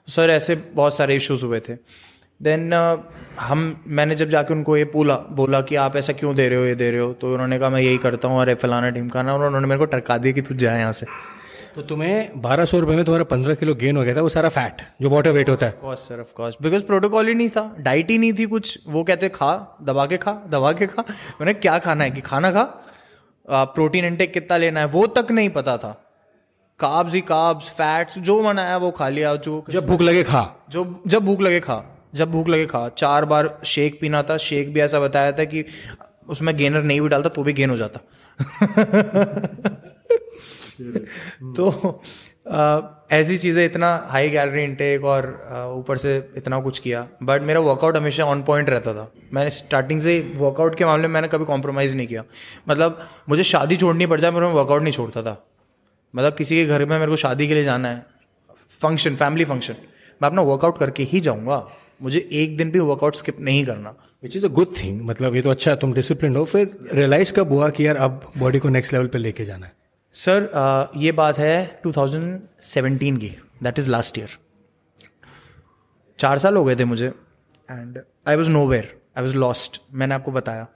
सर 0.08 0.30
ऐसे 0.30 0.54
बहुत 0.74 0.96
सारे 0.96 1.16
इश्यूज़ 1.16 1.44
हुए 1.44 1.60
थे। 1.60 1.74
देन 2.40 2.70
uh, 2.70 2.98
हम 3.40 3.84
मैंने 3.86 4.14
जब 4.14 4.28
जाके 4.28 4.54
उनको 4.54 4.76
ये 4.76 4.84
बोला 4.84 5.16
बोला 5.32 5.60
कि 5.60 5.76
आप 5.76 5.96
ऐसा 5.96 6.12
क्यों 6.12 6.34
दे 6.36 6.48
रहे 6.48 6.58
हो 6.58 6.64
ये 6.64 6.74
दे 6.74 6.90
रहे 6.90 7.00
हो 7.00 7.12
तो 7.12 7.32
उन्होंने 7.32 7.58
कहा 7.58 7.70
मैं 7.70 7.80
यही 7.80 7.98
करता 7.98 8.28
हूँ 8.28 8.40
अरे 8.42 8.54
फलाना 8.54 8.90
टीम 8.90 9.08
का 9.08 9.22
ना 9.22 9.34
उन्होंने 9.34 9.66
मेरे 9.66 9.78
को 9.78 9.84
टरका 9.84 10.18
दिया 10.18 10.32
कि 10.32 10.42
तू 10.42 10.54
जाए 10.54 10.78
यहाँ 10.78 10.92
से। 10.92 11.06
तो 11.74 11.82
तुम्हें 11.82 12.40
बारह 12.42 12.64
सौ 12.64 12.78
रुपये 12.80 12.96
में 12.96 13.04
तुम्हारा 13.04 13.24
पंद्रह 13.24 13.54
किलो 13.54 13.74
गेन 13.74 13.96
हो 13.96 14.02
गया 14.02 14.14
था 14.16 14.20
वो 14.20 14.28
सारा 14.28 14.48
फैट 14.48 14.82
जो 15.02 15.10
वाटर 15.10 15.30
वेट 15.30 15.48
होता 15.48 15.66
है। 15.66 15.72
Cost 15.72 16.04
sir 16.04 16.20
of 16.20 16.32
cost 16.36 16.62
because 16.62 16.84
protocol 16.84 17.28
ही 17.28 17.34
नहीं 17.34 17.48
था 17.48 17.74
डाइट 17.78 18.10
ही 18.10 18.18
नहीं 18.18 18.32
थी 18.32 18.46
कुछ। 18.46 18.78
वो 18.88 19.04
कहते 19.04 19.28
खा 19.28 19.78
दबा 19.82 20.06
के 20.06 20.16
खा 20.16 20.32
दबा 20.48 20.72
के 20.72 20.86
खा। 20.86 21.04
मैंने 21.40 21.54
क्या 21.54 21.78
खाना 21.78 22.04
है? 22.04 22.10
कि 22.10 22.20
खाना 22.20 22.50
खा। 22.50 22.64
प्रोटीन 23.50 24.04
इंटेक 24.04 24.32
कितना 24.32 24.56
लेना 24.56 24.80
है? 24.80 24.86
वो 24.86 25.06
तक 25.06 25.30
नहीं 25.30 25.48
पता 25.48 25.76
था। 25.76 25.92
काब्स 26.78 27.14
ही 27.14 27.20
काब्स 27.20 27.68
फैट्स 27.68 28.18
जो 28.18 28.42
मन 28.42 28.58
आया 28.58 28.76
वो 28.76 28.90
खा 28.90 29.08
लिया 29.08 29.34
जो 29.36 29.64
जब 29.70 29.86
भूख 29.86 30.00
लगे 30.00 30.22
खा। 30.22 30.66
जो 30.70 31.02
जब 31.06 31.24
भूख 31.24 31.40
लगे 31.40 31.60
खा 31.60 31.82
जब 32.14 32.30
भूख 32.30 32.48
लगे 32.48 32.66
खा। 32.66 32.88
चार 32.88 33.24
बार 33.24 33.58
शेक 33.64 34.00
पीना 34.00 34.22
था 34.22 34.36
शेक 34.36 34.72
भी 34.74 34.80
ऐसा 34.80 35.00
बताया 35.00 35.32
था 35.32 35.44
कि 35.44 35.64
उसमें 36.28 36.56
गेनर 36.56 36.82
नहीं 36.82 37.00
भी 37.00 37.08
डालता 37.08 37.28
तो 37.28 37.42
भी 37.42 37.52
गेन 37.52 37.70
हो 37.70 37.76
जाता। 37.76 38.00
तो 41.56 42.02
ऐसी 43.12 43.36
चीज़ें 43.38 43.64
इतना 43.64 43.88
हाई 44.10 44.30
कैलोरी 44.30 44.62
इनटेक 44.64 45.04
और 45.04 45.26
ऊपर 45.78 45.96
से 45.98 46.16
इतना 46.36 46.60
कुछ 46.60 46.78
किया 46.78 47.06
बट 47.22 47.42
मेरा 47.42 47.60
वर्कआउट 47.60 47.96
हमेशा 47.96 48.24
ऑन 48.24 48.42
पॉइंट 48.42 48.70
रहता 48.70 48.94
था। 48.94 49.10
मैंने 49.34 49.50
स्टार्टिंग 49.50 50.00
से 50.00 50.18
वर्कआउट 50.36 50.76
के 50.78 50.84
मामले 50.84 51.08
में 51.08 51.14
मैंने 51.14 51.28
कभी 51.28 51.44
कॉम्प्रोमाइज़ 51.44 51.96
नहीं 51.96 52.06
किया। 52.06 52.24
मतलब 52.68 53.06
मुझे 53.28 53.42
शादी 53.44 53.76
छोड़नी 53.76 54.06
पड़ 54.06 54.20
जाए 54.20 54.30
मैं 54.30 54.52
वर्कआउट 54.52 54.82
नहीं 54.82 54.92
छोड़ता 54.92 55.22
था। 55.22 55.36
मतलब 56.14 56.34
किसी 56.34 56.56
के 56.56 56.64
घर 56.66 56.84
में 56.84 56.98
मेरे 56.98 57.10
को 57.10 57.16
शादी 57.16 57.48
के 57.48 57.54
लिए 57.54 57.64
जाना 57.64 57.88
है 57.88 58.04
फ़ंक्शन 58.82 59.16
फैमिली 59.16 59.44
फ़ंक्शन 59.44 59.74
मैं 60.20 60.28
अपना 60.28 60.42
वर्कआउट 60.42 60.78
करके 60.78 61.02
ही 61.02 61.20
जाऊँगा। 61.20 61.66
मुझे 62.02 62.28
एक 62.32 62.56
दिन 62.56 62.70
भी 62.70 62.78
वर्कआउट 62.80 63.14
स्किप 63.16 63.40
नहीं 63.40 63.64
करना। 63.66 63.94
Which 64.22 64.36
is 64.36 64.46
a 64.46 64.48
good 64.50 64.74
thing 64.76 65.00
मतलब 65.02 65.34
ये 65.36 65.42
तो 65.42 65.50
अच्छा 65.50 65.74
तुम 65.74 65.92
डिसिप्लिन 65.94 66.36
हो, 66.36 66.44
फिर 66.44 66.76
रियलाइज़ 66.92 67.32
कब 67.32 67.52
हुआ 67.52 67.68
कि 67.70 67.86
यार, 67.86 67.96
अब 67.96 68.32
बॉडी 68.38 68.58
को 68.58 68.68
नेक्स्ट 68.68 68.92
लेवल 68.92 69.06
पर 69.06 69.18
लेके 69.18 69.44
जाना 69.44 69.66
है। 69.66 69.72
सर 70.14 70.46
uh, 70.46 71.02
ये 71.02 71.12
बात 71.12 71.38
है 71.38 71.80
2017 71.82 73.18
की. 73.18 73.28
दैट 73.62 73.78
इज़ 73.78 73.88
लास्ट 73.90 74.18
ईयर 74.18 74.30
चार 76.18 76.38
साल 76.38 76.56
हो 76.56 76.64
गए 76.64 76.76
थे 76.76 76.84
मुझे. 76.84 77.06
And 77.70 77.98
I 78.28 78.36
was 78.36 78.50
nowhere 78.66 78.92
I 79.18 79.24
was 79.24 79.36
lost 79.36 79.80
मैंने 79.92 80.14
आपको 80.14 80.32
बताया. 80.32 80.66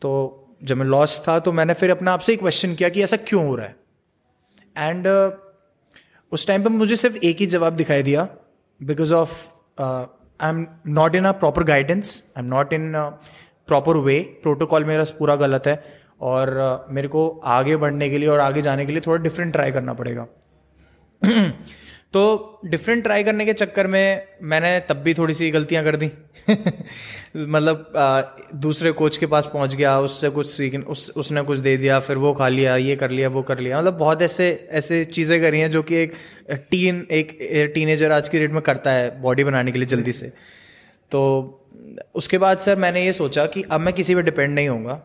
तो 0.00 0.56
जब 0.64 0.76
मैं 0.76 0.86
लॉस्ट 0.86 1.22
था 1.28 1.38
तो 1.38 1.52
मैंने 1.52 1.74
फिर 1.74 1.90
अपने 1.90 2.10
आप 2.10 2.20
से 2.20 2.32
ही 2.32 2.36
क्वेश्चन 2.36 2.74
किया 2.74 2.88
कि 2.88 3.02
ऐसा 3.02 3.16
क्यों 3.16 3.46
हो 3.46 3.56
रहा 3.56 3.66
है? 3.66 3.76
एंड 4.76 5.08
uh, 5.08 5.32
उस 6.32 6.46
टाइम 6.46 6.64
पर 6.64 6.70
मुझे 6.70 6.96
सिर्फ़ 6.96 7.16
एक 7.16 7.38
ही 7.40 7.46
जवाब 7.46 7.76
दिखाई 7.76 8.02
दिया. 8.02 8.28
Because 8.80 9.14
of 9.14 9.32
I 9.80 10.48
am 10.48 10.66
not 10.86 11.14
in 11.14 11.24
a 11.24 11.32
proper 11.32 11.64
guidance 11.64 12.22
I 12.36 12.42
am 12.42 12.48
not 12.50 12.72
in 12.72 12.92
proper 13.66 13.96
way 13.96 14.20
protocol 14.42 14.84
मेरा 14.84 15.04
पूरा 15.18 15.36
गलत 15.36 15.66
है. 15.66 15.82
और 16.20 16.86
मेरे 16.90 17.08
को 17.08 17.40
आगे 17.44 17.76
बढ़ने 17.76 18.10
के 18.10 18.18
लिए 18.18 18.28
और 18.28 18.40
आगे 18.40 18.62
जाने 18.62 18.86
के 18.86 18.92
लिए 18.92 19.00
थोड़ा 19.00 19.22
डिफरेंट 19.22 19.52
ट्राई 19.52 19.72
करना 19.72 19.92
पड़ेगा। 19.92 20.26
तो 22.12 22.60
डिफरेंट 22.66 23.02
ट्राई 23.02 23.24
करने 23.24 23.44
के 23.46 23.52
चक्कर 23.52 23.86
में 23.86 24.26
मैंने 24.42 24.80
तब 24.80 24.96
भी 24.96 25.14
थोड़ी 25.14 25.34
सी 25.34 25.50
गलतियाँ 25.50 25.84
कर 25.84 25.96
दी। 25.96 26.10
मतलब 27.36 27.92
दूसरे 28.54 28.92
कोच 28.92 29.16
के 29.16 29.26
पास 29.26 29.50
पहुँच 29.52 29.74
गया, 29.74 30.00
उससे 30.00 30.30
कुछ 30.30 30.50
सीख 30.50 30.74
उस, 30.74 31.10
उसने 31.10 31.42
कुछ 31.42 31.58
दे 31.58 31.76
दिया, 31.76 31.98
फिर 31.98 32.16
वो 32.16 32.32
खा 32.32 32.48
लिया, 32.48 32.76
ये 32.76 32.96
कर 32.96 33.10
लिया, 33.10 33.28
वो 33.28 33.42
कर 33.42 33.58
लिया। 33.58 33.78
मतलब 33.78 33.94
बहुत 33.94 34.22
ऐसे 34.22 34.68
ऐसे 34.70 35.04
चीज़ें 35.04 35.40
करी 35.40 35.60
हैं 35.60 35.70
जो 35.70 35.82
कि 35.82 35.96
एक 35.96 36.12
टीन 36.50 37.06
एक 37.10 37.38
टीनेजर 37.74 38.12
आज 38.12 38.28
की 38.28 38.38
डेट 38.38 38.52
में 38.52 38.62
करता 38.62 38.92
है 38.92 39.20
बॉडी 39.20 39.44
बनाने 39.44 39.72
के 39.72 39.78
लिए 39.78 39.86
जल्दी 39.86 40.12
से। 40.12 40.32
तो 41.10 41.20
उसके 42.14 42.38
बाद 42.38 42.58
सर 42.58 42.76
मैंने 42.76 43.04
ये 43.06 43.12
सोचा 43.12 43.46
कि 43.46 43.62
अब 43.62 43.80
मैं 43.80 43.94
किसी 43.94 44.14
पर 44.14 44.22
डिपेंड 44.22 44.54
नहीं 44.54 44.68
होऊँगा। 44.68 45.00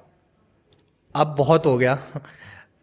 अब 1.16 1.36
बहुत 1.38 1.66
हो 1.66 1.78
गया। 1.78 1.98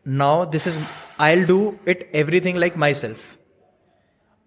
Now 0.09 0.45
this 0.51 0.67
is 0.67 0.79
I'll 1.33 1.45
do 1.47 1.59
it 1.89 2.11
everything 2.41 2.57
like 2.59 2.77
myself 2.97 3.19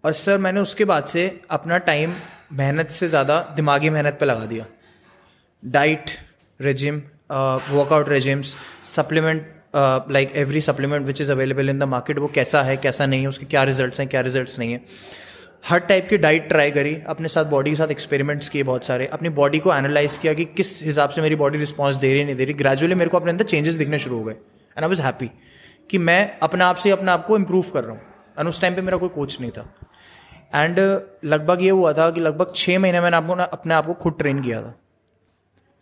और 0.03 0.13
सर 0.15 0.37
मैंने 0.37 0.59
उसके 0.59 0.85
बाद 0.85 1.05
से 1.05 1.25
अपना 1.51 1.77
टाइम 1.87 2.13
मेहनत 2.53 2.89
से 2.91 3.07
ज़्यादा 3.09 3.39
दिमागी 3.55 3.89
मेहनत 3.89 4.17
पे 4.19 4.25
लगा 4.25 4.45
दिया। 4.45 4.65
Diet 5.63 6.11
regime 6.59 7.01
workout 7.31 8.09
regimes 8.09 8.55
supplement 8.85 9.51
like 9.75 10.35
every 10.37 10.61
supplement 10.61 11.05
which 11.05 11.21
is 11.21 11.31
available 11.31 11.69
in 11.69 11.79
the 11.79 11.83
market 11.85 12.19
वो 12.19 12.27
कैसा 12.35 12.61
है, 12.63 12.75
कैसा 12.77 13.05
नहीं 13.05 13.21
है, 13.21 13.27
उसके 13.27 13.45
क्या 13.45 13.63
रिजल्ट्स 13.63 13.99
हैं, 13.99 14.07
क्या 14.09 14.21
रिजल्ट्स 14.21 14.59
नहीं 14.59 14.73
है। 14.73 14.81
हर 15.63 15.79
टाइप 15.79 16.07
की 16.09 16.17
डाइट 16.17 16.47
ट्राई 16.47 16.71
करी, 16.71 16.95
अपने 17.07 17.27
साथ 17.27 17.45
बॉडी 17.45 17.69
के 17.69 17.75
साथ 17.75 17.87
एक्सपेरिमेंट्स 17.87 18.49
किए 18.49 18.63
बहुत 18.63 18.85
सारे, 18.85 19.05
अपनी 19.07 19.29
बॉडी 19.29 19.59
को 19.59 19.73
एनालाइज 19.73 20.17
किया 20.17 20.33
कि 20.33 20.45
किस 20.47 20.83
हिसाब 20.83 21.09
से 21.09 21.21
मेरी 21.21 21.35
बॉडी 21.35 21.57
रिस्पॉन्स 21.57 21.95
दे 21.95 22.13
रही 22.13 22.23
नहीं 22.23 22.35
दे 22.35 22.45
रही। 22.45 22.53
ग्रेजुअली 22.53 22.95
मेरे 22.95 23.09
को 23.09 23.17
अपने 23.17 23.31
अंदर 23.31 23.45
चेंजेस 23.45 23.73
दिखने 23.73 23.99
शुरू 23.99 24.17
हो 24.17 24.23
गए 24.23 24.33
एंड 24.33 24.83
आई 24.83 24.87
वॉज़ 24.87 25.01
हैप्पी 25.01 25.29
कि 25.89 25.97
मैं 25.97 26.37
अपने 26.43 26.63
आप 26.63 26.75
से 26.75 26.89
अपने 26.89 27.11
आप 27.11 27.25
को 27.25 27.37
इम्प्रूव 27.37 27.65
कर 27.73 27.83
रहा 27.83 27.93
हूँ 27.93 28.01
एंड 28.39 28.47
उस 28.47 28.61
टाइम 28.61 28.75
पर 28.75 28.81
मेरा 28.81 28.97
कोई 28.97 29.09
कोच 29.09 29.39
नहीं 29.41 29.51
था। 29.51 29.65
एंड 30.55 30.79
लगभग 31.25 31.61
ये 31.61 31.69
हुआ 31.69 31.93
था 31.93 32.09
कि 32.11 32.21
लगभग 32.21 32.53
छः 32.55 32.79
महीने 32.79 33.01
मैंने 33.01 33.17
आपको 33.17 33.33
अपने 33.33 33.73
आप 33.73 33.85
को 33.85 33.93
खुद 33.93 34.15
ट्रेन 34.19 34.41
किया 34.41 34.61
था। 34.61 34.75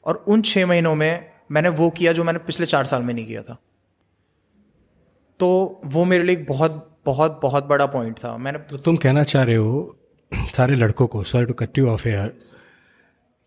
और 0.05 0.23
उन 0.27 0.41
छः 0.41 0.65
महीनों 0.65 0.95
में 0.95 1.31
मैंने 1.51 1.69
वो 1.69 1.89
किया 1.89 2.11
जो 2.11 2.23
मैंने 2.23 2.39
पिछले 2.39 2.65
चार 2.65 2.85
साल 2.85 3.01
में 3.01 3.13
नहीं 3.13 3.25
किया 3.25 3.41
था। 3.41 3.57
तो 5.41 5.49
वो 5.85 6.05
मेरे 6.05 6.23
लिए 6.23 6.35
एक 6.35 6.45
बहुत 6.45 6.87
बहुत 7.05 7.39
बहुत 7.43 7.65
बड़ा 7.65 7.85
पॉइंट 7.85 8.17
था 8.17 8.37
मैंने 8.37 8.59
तो 8.69 8.77
तुम 8.77 8.97
कहना 8.97 9.23
चाह 9.23 9.43
रहे 9.43 9.55
हो 9.55 9.97
सारे 10.55 10.75
लड़कों 10.75 11.07
को 11.07 11.23
sorry 11.23 11.45
to 11.45 11.53
cut 11.53 11.77
you 11.77 11.87
off 11.87 12.07
here 12.07 12.33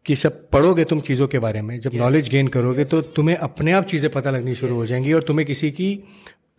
कि 0.07 0.17
सब 0.17 0.49
पढ़ोगे 0.51 0.85
तुम 0.85 1.01
चीज़ों 1.01 1.29
के 1.29 1.39
बारे 1.39 1.63
में 1.63 1.79
जब 1.81 1.91
नॉलेज 1.95 2.25
yes. 2.25 2.33
गेन 2.33 2.49
करोगे 2.49 2.83
yes. 2.83 2.91
तो 2.91 3.01
तुम्हें 3.01 3.37
अपने 3.37 3.73
आप 3.73 3.85
चीज़ें 3.85 4.11
पता 4.13 4.31
लगनी 4.31 4.55
शुरू 4.55 4.73
yes. 4.73 4.81
हो 4.81 4.87
जाएँगी 4.87 5.13
और 5.13 5.23
तुम्हें 5.23 5.47
किसी 5.47 5.71
की 5.71 5.89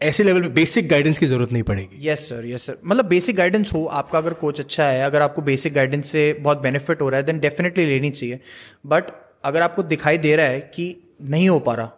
ऐसे 0.01 0.23
लेवल 0.23 0.41
पे 0.41 0.47
बेसिक 0.47 0.87
गाइडेंस 0.89 1.17
की 1.17 1.25
ज़रूरत 1.25 1.51
नहीं 1.51 1.63
पड़ेगी 1.63 2.07
यस 2.07 2.29
सर 2.29 2.45
यस 2.45 2.65
सर 2.65 2.77
मतलब 2.85 3.05
बेसिक 3.05 3.35
गाइडेंस 3.35 3.73
हो 3.73 3.85
आपका 3.85 4.17
अगर 4.17 4.33
कोच 4.33 4.59
अच्छा 4.59 4.87
है 4.87 5.03
अगर 5.03 5.21
आपको 5.21 5.41
बेसिक 5.41 5.73
गाइडेंस 5.73 6.07
से 6.07 6.33
बहुत 6.33 6.61
बेनिफिट 6.61 7.01
हो 7.01 7.09
रहा 7.09 7.19
है 7.19 7.25
देन 7.25 7.39
डेफिनेटली 7.39 7.85
लेनी 7.85 8.09
चाहिए 8.09 8.39
बट 8.85 9.03
अगर 9.43 9.61
आपको 9.61 9.83
दिखाई 9.83 10.17
दे 10.17 10.35
रहा 10.35 10.45
है 10.45 10.59
कि 10.75 10.95
नहीं 11.21 11.49
हो 11.49 11.59
पा 11.59 11.73
रहा 11.73 11.91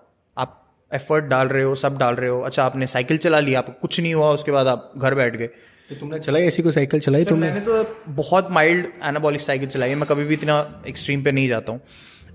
एफर्ट 0.91 1.25
डाल 1.25 1.47
रहे 1.47 1.63
हो 1.63 1.75
सब 1.75 1.97
डाल 1.97 2.15
रहे 2.15 2.29
हो। 2.29 2.41
अच्छा 2.41 2.63
आपने 2.63 2.87
साइकिल 2.87 3.17
चला 3.17 3.39
लिया 3.39 3.59
आपको 3.59 3.73
कुछ 3.81 3.99
नहीं 3.99 4.13
हुआ 4.13 4.31
उसके 4.31 4.51
बाद 4.51 4.67
आप 4.67 4.91
घर 4.97 5.15
बैठ 5.15 5.35
गए। 5.35 5.47
तो 5.89 5.95
तुमने 5.95 6.19
चलाई 6.19 6.43
ऐसी 6.43 6.61
कोई 6.61 6.71
साइकिल 6.71 6.99
चलाई 6.99 7.25
तो 7.25 7.35
मैंने 7.35 7.59
तो 7.59 7.83
बहुत 8.07 8.51
माइल्ड 8.51 8.85
एनाबॉलिक 9.05 9.41
साइकिल 9.41 9.69
चलाई 9.69 9.89
है। 9.89 9.95
मैं 9.95 10.07
कभी 10.09 10.23
भी 10.25 10.33
इतना 10.33 10.83
एक्सट्रीम 10.87 11.23
पे 11.23 11.31
नहीं 11.31 11.47
जाता 11.47 11.71
हूँ। 11.71 11.81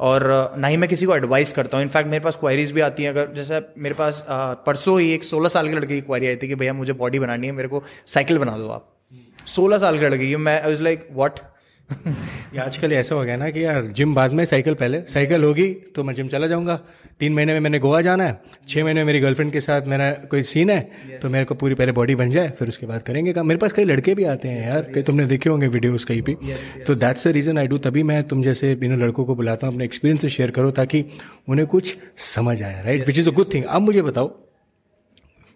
और 0.00 0.54
ना 0.58 0.68
ही 0.68 0.76
मैं 0.76 0.88
किसी 0.88 1.06
को 1.06 1.16
एडवाइस 1.16 1.52
करता 1.52 1.76
हूँ। 1.76 1.84
इनफैक्ट 1.84 2.10
मेरे 2.10 2.24
पास 2.24 2.36
क्वारीज 2.36 2.72
भी 2.72 2.80
आती 2.80 3.02
हैं। 3.02 3.10
अगर 3.10 3.32
जैसे 3.34 3.60
मेरे 3.78 3.94
पास 3.94 4.24
परसों 4.30 5.00
ही 5.00 5.12
एक 5.14 5.24
सोलह 5.24 5.48
साल 5.48 5.68
के 5.68 5.74
लड़के 5.74 5.94
की 5.94 6.00
क्वारी 6.00 6.26
आई 6.26 6.36
थी 6.36 6.48
कि 6.48 6.54
भैया 6.54 6.72
मुझे 6.72 6.92
बॉडी 6.92 7.18
बनानी 7.18 7.46
है 7.46 7.52
मेरे 7.52 7.68
को 7.68 7.82
साइकिल 8.06 8.38
बना 8.38 8.56
दो 8.58 8.68
आप। 8.68 8.88
सोलह 9.46 9.78
साल 9.78 9.98
के 9.98 10.08
लड़के 10.08 10.36
मैं 10.36 10.60
आई 10.62 10.68
वाज 10.68 10.80
लाइक 10.80 11.08
व्हाट 11.12 11.38
ये 11.38 11.51
आजकल 12.60 12.92
ऐसा 12.92 13.14
हो 13.14 13.22
गया 13.22 13.36
ना 13.36 13.50
कि 13.50 13.64
यार 13.64 13.86
जिम 13.86 14.14
बाद 14.14 14.32
में 14.32 14.44
साइकिल 14.44 14.74
पहले। 14.74 15.00
साइकिल 15.08 15.44
होगी 15.44 15.68
तो 15.72 16.04
मैं 16.04 16.14
जिम 16.14 16.28
चला 16.28 16.46
जाऊँगा। 16.46 16.80
तीन 17.20 17.32
महीने 17.32 17.52
में 17.52 17.60
मैंने 17.60 17.78
गोवा 17.78 18.00
जाना 18.00 18.24
है। 18.24 18.40
छः 18.68 18.84
महीने 18.84 19.00
में 19.00 19.04
मेरी 19.04 19.20
गर्लफ्रेंड 19.20 19.52
के 19.52 19.60
साथ 19.60 19.82
मेरा 19.82 20.10
कोई 20.30 20.42
सीन 20.42 20.70
है 20.70 21.12
yes. 21.12 21.22
तो 21.22 21.28
मेरे 21.28 21.44
को 21.44 21.54
पूरी 21.54 21.74
पहले 21.74 21.92
बॉडी 21.92 22.14
बन 22.14 22.30
जाए 22.30 22.50
फिर 22.50 22.68
उसके 22.68 22.86
बाद 22.86 23.02
करेंगे 23.02 23.32
काम। 23.32 23.46
मेरे 23.46 23.58
पास 23.58 23.72
कई 23.72 23.84
लड़के 23.84 24.14
भी 24.14 24.24
आते 24.24 24.48
हैं 24.48 24.62
yes, 24.62 24.68
यार 24.68 24.82
कई 24.94 25.02
तुमने 25.02 25.26
देखे 25.26 25.50
होंगे 25.50 25.66
वीडियोस 25.66 26.04
कहीं 26.04 26.22
भी 26.22 26.34
तो 26.86 26.94
that's 26.94 27.26
the 27.26 27.30
reason 27.30 27.58
I 27.58 27.66
do 27.66 27.78
तभी 27.78 28.02
मैं 28.02 28.22
तुम 28.28 28.42
जैसे 28.42 28.72
इन 28.72 29.02
लड़कों 29.02 29.24
को 29.24 29.34
बुलाता 29.34 29.66
हूँ 29.66 29.74
अपने 29.74 29.84
एक्सपीरियंस 29.84 30.20
से 30.20 30.28
शेयर 30.28 30.50
करो 30.50 30.70
ताकि 30.70 31.04
उन्हें 31.48 31.66
कुछ 31.68 31.96
समझ 32.16 32.62
आए 32.62 32.84
right 32.84 33.06
which 33.06 33.18
is 33.18 33.28
a 33.28 33.32
good 33.32 33.54
thing 33.54 33.64
अब 33.64 33.82
मुझे 33.82 34.02
बताओ 34.02 34.38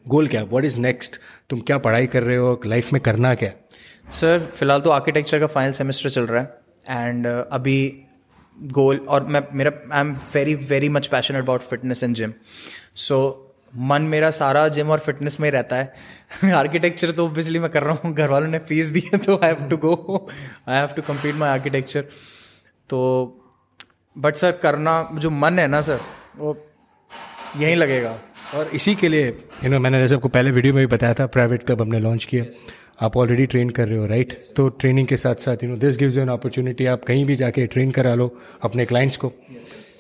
गोल 0.08 0.26
क्या 0.28 0.42
वॉट 0.42 0.64
इज़ 0.64 0.80
नेक्स्ट 0.80 1.16
तुम 1.50 1.60
क्या 1.60 1.78
पढ़ाई 1.78 2.06
कर 2.06 2.22
रहे 2.22 2.36
हो? 2.36 2.60
लाइफ 2.66 2.92
में 2.92 3.02
करना 3.02 3.34
क्या 3.34 3.52
सर 4.12 4.50
फ़िलहाल 4.56 4.80
तो 4.80 4.90
आर्किटेक्चर 4.90 5.40
का 5.40 5.46
फाइनल 5.46 5.72
सेमेस्टर 5.72 6.10
चल 6.10 6.26
रहा 6.26 6.42
है 6.42 7.08
एंड 7.08 7.26
uh, 7.26 7.44
अभी 7.52 8.02
गोल 8.56 8.98
और 9.08 9.25
मैं 9.25 9.42
मेरा 9.52 9.72
I 9.92 10.00
am 10.00 10.12
very 10.34 10.54
very 10.54 10.88
much 10.88 11.06
passion 11.06 11.34
about 11.34 11.60
fitness 11.60 12.04
and 12.04 12.14
gym 12.14 12.32
so 12.96 13.18
मन 13.76 14.02
मेरा 14.02 14.30
सारा 14.30 14.68
जिम 14.68 14.90
और 14.90 14.98
फिटनेस 14.98 15.40
में 15.40 15.48
ही 15.48 15.50
रहता 15.50 15.76
है। 15.76 16.52
आर्किटेक्चर 16.54 17.10
तो 17.10 17.25
ऑब्वियसली 17.26 17.58
मैं 17.58 17.70
कर 17.70 17.82
रहा 17.82 17.96
हूँ। 18.04 18.12
घर 18.14 18.30
वालों 18.30 18.48
ने 18.48 18.58
फ़ीस 18.58 18.86
दी 18.86 19.00
है 19.12 19.18
तो 19.18 19.36
I 19.36 19.48
have 19.48 19.68
to 19.68 19.76
go 19.76 20.28
I 20.68 20.76
have 20.76 20.86
to 20.86 21.02
complete 21.02 21.34
my 21.34 21.50
architecture 21.50 22.00
तो 22.90 23.00
बट 24.18 24.36
सर 24.36 24.52
करना 24.52 25.08
जो 25.14 25.30
मन 25.30 25.58
है 25.58 25.66
ना 25.68 25.80
सर 25.80 26.00
वो 26.36 26.56
यहीं 27.56 27.76
लगेगा। 27.76 28.18
और 28.54 28.68
इसी 28.75 28.94
के 28.94 29.08
लिए 29.08 29.26
यू 29.64 29.70
नो 29.70 29.78
मैंने 29.78 30.00
जैसे 30.00 30.14
आपको 30.14 30.28
पहले 30.28 30.50
वीडियो 30.50 30.75
में 30.75 30.86
भी 30.86 30.94
बताया 30.96 31.14
था 31.14 31.26
प्राइवेट 31.26 31.66
क्लब 31.66 31.80
हमने 31.82 31.98
लॉन्च 32.00 32.25
किया। 32.25 32.44
Yes. 32.44 32.54
आप 32.98 33.16
ऑलरेडी 33.16 33.46
ट्रेन 33.46 33.70
कर 33.70 33.88
रहे 33.88 33.98
हो 33.98 34.06
राइट? 34.06 34.36
तो 34.56 34.68
ट्रेनिंग 34.70 35.06
के 35.06 35.16
साथ 35.16 35.34
साथ 35.36 35.64
you 35.64 35.68
know 35.70 35.76
this 35.76 35.96
gives 35.96 36.16
you 36.16 36.22
an 36.22 36.28
opportunity 36.28 36.86
आप 36.86 37.04
कहीं 37.04 37.24
भी 37.24 37.36
जाके 37.36 37.66
ट्रेन 37.66 37.90
करा 37.90 38.14
लो 38.14 38.36
अपने 38.62 38.84
क्लाइंट्स 38.84 39.16
को. 39.16 39.32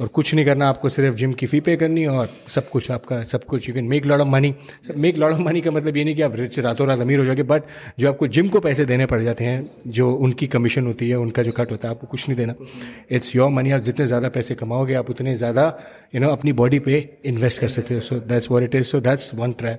और 0.00 0.08
कुछ 0.08 0.32
नहीं 0.34 0.44
करना, 0.44 0.68
आपको 0.68 0.88
सिर्फ़ 0.88 1.14
जिम 1.16 1.32
की 1.32 1.46
फ़ी 1.46 1.60
पे 1.60 1.76
करनी 1.76 2.04
और 2.06 2.28
सब 2.48 2.68
कुछ 2.70 2.90
आपका, 2.90 3.22
सब 3.24 3.44
कुछ 3.44 3.68
you 3.68 3.74
can 3.74 3.84
make 3.84 4.06
lot 4.06 4.20
of 4.20 4.28
money 4.28 4.54
make 4.96 5.16
lot 5.18 5.32
of 5.32 5.40
money 5.40 5.60
का 5.60 5.70
मतलब 5.70 5.96
ये 5.96 6.04
नहीं 6.04 6.14
कि 6.14 6.22
आप 6.22 6.34
रिच 6.36 6.58
रातों 6.58 6.86
रात 6.88 7.00
अमीर 7.00 7.18
हो 7.18 7.24
जाओगे 7.24 7.42
बट 7.42 7.62
जो 7.98 8.08
आपको 8.08 8.26
जिम 8.28 8.48
को 8.48 8.60
पैसे 8.60 8.84
देने 8.84 9.06
पड़ 9.06 9.20
जाते 9.22 9.44
हैं, 9.44 9.62
जो 9.86 10.10
उनकी 10.10 10.46
कमीशन 10.46 10.86
होती 10.86 11.08
है, 11.10 11.16
उनका 11.16 11.42
जो 11.42 11.52
कट 11.52 11.70
होता 11.72 11.88
है, 11.88 11.94
आपको 11.94 12.06
कुछ 12.06 12.28
नहीं 12.28 12.36
देना। 12.36 12.54
इट्स 13.10 13.34
योर 13.36 13.50
मनी 13.50 13.70
आप 13.70 13.80
जितने 13.80 14.06
ज़्यादा 14.06 14.28
पैसे 14.28 14.54
कमाओगे, 14.54 14.94
आप 14.94 15.10
उतने 15.10 15.34
ज़्यादा 15.34 15.66
यू 16.14 16.20
नो 16.20 16.30
अपनी 16.30 16.52
बॉडी 16.52 16.78
पे 16.78 16.98
इन्वेस्ट 17.24 17.60
कर 17.60 17.68
सकते 17.68 17.94
हो। 17.94 18.00
So 18.00 18.18
that's 18.18 18.50
what 18.50 18.62
it 18.62 18.74
is 18.74 18.86
so 18.86 19.00
that's 19.00 19.34
one 19.34 19.52
try 19.52 19.76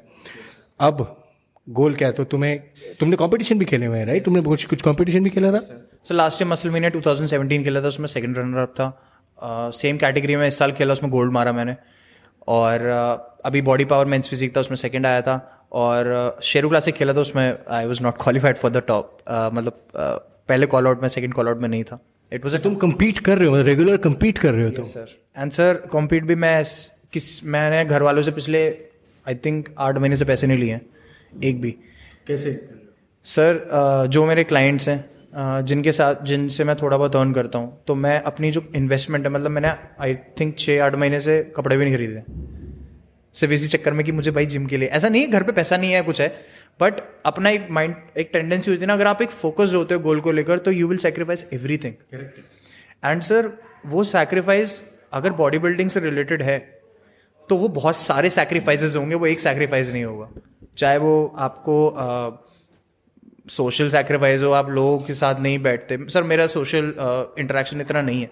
अब 0.79 1.05
गोल 1.67 1.95
क्या 1.95 2.07
है? 2.07 2.13
तो 2.13 2.24
तुम्हें 2.24 2.59
तुमने 3.00 3.15
कंपटीशन 3.15 3.59
भी 3.59 3.65
खेले 3.65 3.86
हुए 3.86 3.97
हैं 4.00 4.05
राइट 4.05 4.25
तुमने 4.25 4.41
कुछ 4.41 4.65
कुछ 4.65 4.81
कंपटीशन 4.81 5.24
भी 5.24 5.29
खेला 5.29 5.51
था? 5.51 5.59
So 6.03 6.13
last 6.13 6.39
time 6.39 6.51
muscle 6.51 6.69
mania 6.69 6.89
2017 6.91 7.63
खेला 7.63 7.81
था 7.81 7.88
उसमें 7.88 8.07
सेकंड 8.07 8.38
रनर 8.38 8.57
अप 8.57 8.74
था। 8.79 9.69
सेम 9.74 9.95
uh, 9.95 10.01
कैटेगरी 10.01 10.36
में 10.36 10.47
इस 10.47 10.57
साल 10.57 10.71
खेला 10.71 10.93
उसमें 10.93 11.12
गोल्ड 11.12 11.33
मारा 11.33 11.51
मैंने। 11.51 11.75
और 12.47 12.88
uh, 12.91 13.41
अभी 13.45 13.62
बॉडी 13.62 13.86
पावर 13.86 14.05
मेंस 14.05 14.29
फिजिक 14.29 14.55
था 14.55 14.59
उसमें 14.59 14.75
सेकंड 14.77 15.05
आया 15.05 15.21
था। 15.21 15.36
और 15.71 16.39
शेरू 16.43 16.67
uh, 16.67 16.71
क्लासिक 16.71 16.95
खेला 16.95 17.13
था 17.13 17.21
उसमें 17.21 17.45
I 17.69 17.86
was 17.86 18.01
not 18.01 18.21
qualified 18.24 18.57
for 18.57 18.71
the 18.71 18.83
top 18.88 19.17
मतलब 19.53 19.74
uh, 19.74 20.19
पहले 20.50 20.65
कॉल 20.65 20.88
आउट 20.88 21.01
में 21.01 21.09
सेकंड 21.09 21.33
कॉल 21.33 21.47
आउट 21.47 21.62
में 21.62 21.69
नहीं 21.69 21.83
था। 21.83 22.00
इट 22.31 22.45
वाज 22.45 22.55
तुम 22.63 22.75
कम्पीट 22.75 23.19
कर 23.19 23.38
रहे 23.38 23.47
हो 23.47 23.62
रेगुलर 23.62 23.97
कम्पीट 24.05 24.38
कर 24.38 24.53
रहे 24.53 24.63
हो 24.63 24.69
तुम? 24.71 24.83
सर 24.86 25.15
एंड 25.38 25.51
सर 25.51 25.88
कॉम्पीट 25.91 26.24
भी 26.24 26.36
मैं 26.36 26.63
किस 27.13 27.43
मैंने 27.45 27.86
घर 27.86 28.03
वालों 28.03 28.24
से 28.24 28.31
पिछले 28.31 28.67
आई 29.25 29.36
थिंक 29.45 29.74
आठ 29.79 29.97
महीने 29.97 30.15
से 30.15 30.25
पैसे 30.25 30.47
नहीं 30.47 30.57
लिए। 30.57 30.74
हैं 30.74 30.81
एक 31.44 31.62
भी। 31.62 31.72
कैसे? 32.27 32.51
सर 33.25 34.08
जो 34.12 34.25
मेरे 34.25 34.44
क्लाइंट्स 34.44 34.89
हैं 34.89 35.63
जिनके 35.65 35.91
साथ 35.91 36.24
जिनसे 36.25 36.63
मैं 36.63 36.75
थोड़ा 36.75 36.98
बहुत 36.98 37.15
अर्न 37.15 37.34
करता 37.34 37.60
हूँ 37.60 37.84
तो 37.88 37.96
मैं 37.96 38.22
अपनी 38.22 38.51
जो 38.51 38.63
इन्वेस्टमेंट 38.75 39.25
है 39.25 39.32
मतलब 39.32 39.51
मैंने 39.51 39.74
आई 40.01 40.15
थिंक 40.39 40.58
छः 40.60 40.84
आठ 40.84 40.96
महीने 40.96 41.20
से 41.20 41.41
कपड़े 41.56 41.77
भी 41.77 41.86
नहीं 41.86 41.96
खरीदे। 41.96 42.24
सिर्फ़ 43.36 43.53
इसी 43.53 43.67
चक्कर 43.67 43.94
में 43.94 44.06
कि 44.06 44.12
मुझे 44.12 44.32
भाई 44.32 44.46
जिम 44.46 44.65
के 44.65 44.77
लिए 44.77 44.89
ऐसा 44.89 45.10
नहीं 45.10 45.22
है 45.22 45.27
घर 45.27 45.44
पे 45.44 45.51
पैसा 45.51 45.77
नहीं 45.77 45.91
है 45.91 46.01
कुछ 46.01 46.22
है 46.22 46.27
बट 46.82 46.94
अपना 47.25 47.50
एक 47.50 47.67
माइंड 47.72 47.96
एक 48.17 48.29
टेंडेंसी 48.34 48.72
होती 48.72 48.82
है 48.82 48.88
ना 48.88 48.94
अगर 48.94 49.08
आप 49.08 49.22
एक 49.22 49.29
फोकस 49.29 49.74
होते 49.75 49.94
हो 49.94 50.00
गोल 50.00 50.20
को 50.22 50.32
लेकर 50.32 50.58
तो 50.58 50.72
you 50.72 50.88
will 50.88 50.98
sacrifice 50.98 51.46
every 51.53 51.77
thing 51.77 51.94
and 53.06 53.22
sir 53.22 53.50
वो 53.86 54.03
सेक्रीफाइस 54.03 54.82
अगर 55.13 55.32
बॉडी 55.32 55.60
बिल्डिंग 55.60 55.89
से 55.89 56.00
रिलेटेड 56.00 56.41
है 56.41 56.76
तो 57.50 57.56
वो 57.58 57.68
बहुत 57.70 57.96
सारे 57.98 58.30
सेक्रीफाइसेस 58.30 58.96
होंगे, 58.96 59.16
वो 59.16 59.25
एक 59.27 59.39
सेक्रीफाइस 59.39 59.92
नहीं 59.92 60.04
होगा। 60.04 60.30
चाहे 60.77 60.98
वो 60.98 61.34
आपको 61.38 61.75
सोशल 63.50 63.89
सेक्रीफाइस 63.89 64.44
हो, 64.44 64.51
आप 64.51 64.70
लोगों 64.70 64.98
के 65.00 65.13
साथ 65.13 65.39
नहीं 65.42 65.60
बैठते। 65.60 65.98
सर, 66.10 66.24
मेरा 66.24 66.48
सोशल 66.48 66.94
इंटरेक्शन 67.39 67.82
इतना 67.82 68.01
नहीं 68.01 68.22
है। 68.22 68.30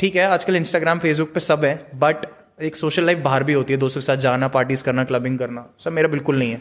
ठीक 0.00 0.16
है, 0.16 0.26
आजकल 0.26 0.56
इंस्टाग्राम 0.56 0.98
फेसबुक 0.98 1.32
पे 1.34 1.40
सब 1.40 1.64
है 1.64 1.74
बट 1.96 2.26
एक 2.62 2.76
सोशल 2.76 3.04
लाइफ 3.06 3.18
बाहर 3.18 3.44
भी 3.44 3.52
होती 3.52 3.72
है, 3.72 3.78
दोस्तों 3.78 4.00
के 4.00 4.06
साथ 4.06 4.16
जाना 4.18 4.48
पार्टीज़ 4.50 4.84
करना 4.84 5.04
क्लबिंग 5.04 5.38
करना। 5.38 5.66
सर, 5.78 5.90
मेरा 5.90 6.08
बिल्कुल 6.08 6.38
नहीं 6.38 6.50
है। 6.50 6.60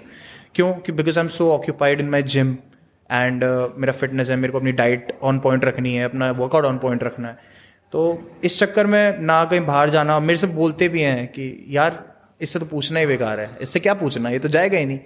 क्यों? 0.56 0.74
Because 0.92 1.20
I 1.20 1.24
am 1.24 1.30
so 1.30 1.52
occupied 1.52 2.00
in 2.00 2.10
my 2.10 2.24
gym 2.26 2.56
and 3.10 3.44
मेरा 3.78 3.94
फिटनेस 3.94 4.30
है, 4.30 4.36
मेरे 4.36 4.52
को 4.52 4.60
अपनी 4.60 4.72
डाइट 4.74 5.18
ऑन 5.24 5.40
पॉइंट 5.40 5.66
रखनी 5.66 5.94
है, 5.96 6.06
अपना 6.06 6.32
वर्कआउट 6.32 6.66
ऑन 6.66 6.78
पॉइंट 6.78 7.04
रखना 7.04 7.28
है। 7.28 7.51
तो 7.92 8.32
इस 8.44 8.60
चक्कर 8.60 8.88
में 8.88 9.20
ना 9.20 9.46
कहीं 9.46 9.66
बाहर 9.66 9.90
जाना 9.90 10.20
मेरे 10.20 10.38
से 10.38 10.48
बोलते 10.48 10.90
भी 10.90 11.02
हैं 11.02 11.28
कि 11.28 11.66
यार 11.70 12.04
इससे 12.42 12.60
तो 12.60 12.66
पूछना 12.66 13.00
ही 13.00 13.06
बेकार 13.06 13.40
है। 13.40 13.58
इससे 13.62 13.80
क्या 13.80 13.94
पूछना? 13.94 14.30
ये 14.30 14.40
तो 14.40 14.48
जाएगा 14.48 14.78
ही 14.78 14.86
नहीं। 14.86 15.00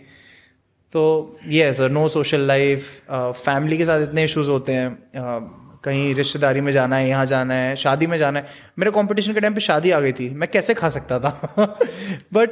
तो 0.94 1.38
ये 1.48 1.66
है 1.66 1.74
sir 1.74 1.90
no 1.90 2.08
social 2.08 2.42
life 2.42 3.02
family 3.12 3.78
के 3.78 3.86
साथ 3.86 4.02
इतने 4.02 4.24
इश्यूज़ 4.24 4.50
होते 4.50 4.74
हैं। 4.74 4.92
आ, 4.92 5.40
कहीं 5.84 6.16
रिश्तेदारी 6.16 6.62
में 6.62 6.72
जाना 6.72 6.98
है 6.98 7.10
यहाँ 7.10 7.26
जाना 7.26 7.54
है 7.54 7.76
शादी 7.76 8.08
में 8.08 8.18
जाना 8.18 8.40
है। 8.40 8.48
मेरे 8.80 8.92
कंपटीशन 8.92 9.34
के 9.34 9.40
टाइम 9.40 9.54
पे 9.54 9.62
शादी 9.62 9.92
आ 9.92 10.00
गई 10.00 10.12
थी। 10.12 10.30
मैं 10.30 10.52
कैसे 10.52 10.74
खा 10.74 10.90
सकता 10.90 11.20
था? 11.20 11.32
बट 12.34 12.50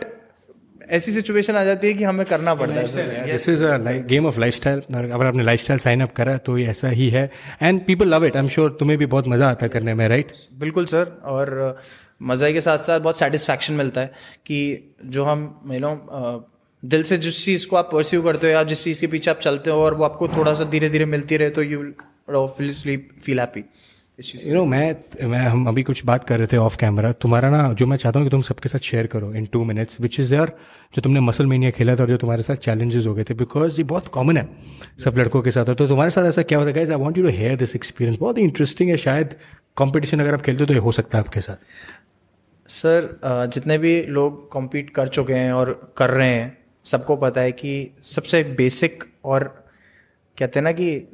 ऐसी 0.89 1.11
सिचुएशन 1.11 1.55
आ 1.55 1.63
जाती 1.63 1.87
है 1.87 1.93
कि 1.93 2.03
हमें 2.03 2.25
करना 2.25 2.55
पड़ता 2.55 2.73
है 2.73 3.31
this 3.31 3.49
is 3.49 3.63
game 4.07 4.25
of 4.25 4.39
life 4.39 4.53
style 4.53 4.81
अगर 4.93 5.25
आपने 5.25 5.43
लाइफ 5.43 5.59
स्टाइल 5.59 5.79
साइन 5.79 6.01
अप 6.01 6.13
करा 6.13 6.37
तो 6.37 6.57
ये 6.57 6.67
ऐसा 6.67 6.89
ही 6.89 7.09
है। 7.09 7.31
And 7.61 7.85
people 7.85 8.07
love 8.07 8.25
it 8.25 8.35
I 8.35 8.43
am 8.43 8.47
sure 8.47 8.71
तुम्हें 8.71 8.99
भी 8.99 9.05
बहुत 9.05 9.27
मज़ा 9.27 9.49
आता 9.49 9.65
है 9.65 9.69
करने 9.69 9.93
में 9.93 10.07
राइट 10.07 10.27
right? 10.27 10.59
बिल्कुल 10.59 10.85
सर 10.85 11.21
और 11.23 11.77
मज़े 12.21 12.53
के 12.53 12.61
साथ 12.61 12.77
साथ 12.77 12.99
बहुत 12.99 13.19
सेटिस्फैक्शन 13.19 13.73
मिलता 13.73 14.01
है 14.01 14.07
कि 14.45 14.93
जो 15.05 15.23
हम 15.23 15.61
यू 15.71 15.79
नो 15.79 16.49
दिल 16.85 17.03
से 17.03 17.17
जिस 17.17 17.45
चीज़ 17.45 17.67
को 17.67 17.75
आप 17.75 17.89
परस्यू 17.93 18.21
करते 18.21 18.47
हो 18.47 18.53
या 18.53 18.63
जिस 18.63 18.83
चीज़ 18.83 19.01
के 19.01 19.07
पीछे 19.07 19.31
आप 19.31 19.39
चलते 19.39 19.69
हो 19.69 19.81
और 19.81 19.93
वो 19.93 20.03
आपको 20.03 20.27
थोड़ा 20.27 20.53
सा 20.53 20.63
धीरे 20.63 20.89
धीरे 20.89 21.05
मिलती 21.05 21.37
रहे 21.37 21.49
तो 21.49 21.63
you 21.63 21.93
obviously 22.35 22.97
feel 22.97 23.39
happy 23.39 23.63
you 24.19 24.53
know 24.53 24.63
मैं 24.65 25.27
मैं 25.27 25.39
हम 25.39 25.65
अभी 25.67 25.83
कुछ 25.83 26.03
बात 26.05 26.23
कर 26.23 26.37
रहे 26.37 26.47
थे 26.47 26.57
ऑफ़ 26.57 26.77
कैमरा 26.77 27.11
तुम्हारा 27.11 27.49
ना 27.49 27.61
जो 27.73 27.85
मैं 27.85 27.97
चाहता 27.97 28.19
हूँ 28.19 28.27
कि 28.27 28.31
तुम 28.31 28.41
सबके 28.41 28.69
साथ 28.69 28.79
शेयर 28.79 29.07
करो 29.07 29.33
in 29.33 29.45
two 29.45 29.63
minutes 29.63 29.99
which 30.01 30.19
is 30.19 30.33
यार 30.35 30.51
जो 30.95 31.01
तुमने 31.01 31.19
मसल 31.19 31.45
मीनिया 31.45 31.71
खेला 31.71 31.95
था 31.95 32.03
और 32.03 32.09
जो 32.09 32.17
तुम्हारे 32.17 32.43
साथ 32.43 32.55
चैलेंजेस 32.55 33.05
हो 33.05 33.13
गए 33.15 33.23
थे 33.23 33.33
बिकॉज़ 33.33 33.77
ये 33.77 33.83
बहुत 33.83 34.07
कॉमन 34.07 34.37
है 34.37 34.47
सब 35.03 35.17
लड़कों 35.17 35.41
के 35.41 35.51
साथ। 35.51 35.69
और 35.69 35.75
तो 35.75 35.87
तुम्हारे 35.87 36.11
साथ 36.11 36.25
ऐसा 36.25 36.43
क्या 36.43 36.59
होता 36.59 36.79
है? 36.79 36.85
I 36.85 36.95
want 36.95 37.17
you 37.17 37.23
to 37.23 37.29
hear 37.29 37.55
this 37.55 37.75
experience 37.75 38.19
बहुत 38.19 38.37
ही 38.37 38.43
इंटरेस्टिंग 38.43 38.89
है 38.89 38.97
शायद 38.97 39.35
कॉम्पिटिशन 39.75 40.19
अगर 40.19 40.33
आप 40.33 40.41
खेलते 40.41 40.63
हो 40.63 40.67
तो 40.67 40.73
ये 40.73 40.79
हो 40.79 40.91
सकता 40.91 41.17
है 41.17 41.23
आपके 41.23 41.41
साथ। 41.41 42.69
सर 42.69 43.19
जितने 43.53 43.77
भी 43.77 44.01
लोग 44.03 44.49
कॉम्पीट 44.49 44.89
कर 44.89 45.07
चुके 45.07 45.33
हैं 45.33 45.51
और 45.53 45.93
कर 45.97 46.09
रहे 46.09 46.29
हैं 46.29 46.57
सबको 46.85 47.15
पता 47.15 47.41
है 47.41 47.51
कि 47.51 47.89
सबसे 48.05 48.43
बेसिक 48.57 49.03
और 49.25 49.43
कहते 50.37 50.59
हैं 50.59 50.63
ना 50.63 50.71
कि 50.71 51.07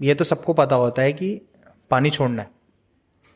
ये 0.00 0.14
तो 0.14 0.24
सबको 0.24 0.52
पता 0.54 0.76
होता 0.76 1.02
है 1.02 1.12
कि 1.12 1.40
पानी 1.90 2.10
छोड़ना 2.10 2.42
है। 2.42 2.50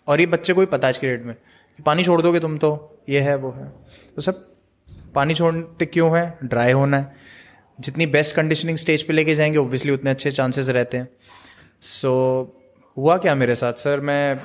और 0.08 0.20
ये 0.20 0.26
बच्चे 0.26 0.52
को 0.52 0.60
ही 0.60 0.66
पता 0.66 0.86
है 0.86 0.92
आज 0.92 0.98
के 0.98 1.06
डेट 1.06 1.24
में 1.24 1.34
कि 1.34 1.82
पानी 1.82 2.04
छोड़ 2.04 2.20
दोगे 2.22 2.40
तुम 2.40 2.56
तो 2.58 2.70
ये 3.08 3.20
है 3.20 3.34
वो 3.36 3.50
है। 3.50 3.68
तो 4.16 4.22
सब 4.22 4.44
पानी 5.14 5.34
छोड़ते 5.34 5.86
क्यों 5.86 6.18
है? 6.18 6.38
ड्राई 6.44 6.72
होना 6.72 6.96
है। 6.96 7.14
जितनी 7.78 8.06
बेस्ट 8.06 8.34
कंडीशनिंग 8.34 8.78
स्टेज 8.78 9.02
पे 9.02 9.12
लेके 9.12 9.34
जाएँगे 9.34 9.58
ओब्वियसली 9.58 9.92
उतने 9.92 10.10
अच्छे 10.10 10.30
चांसेस 10.30 10.68
रहते 10.68 10.96
हैं। 10.96 11.08
सो 11.80 12.10
so, 12.44 12.96
हुआ 12.96 13.16
क्या 13.16 13.34
मेरे 13.34 13.54
साथ 13.54 13.72
सर 13.72 14.00
मैं 14.00 14.40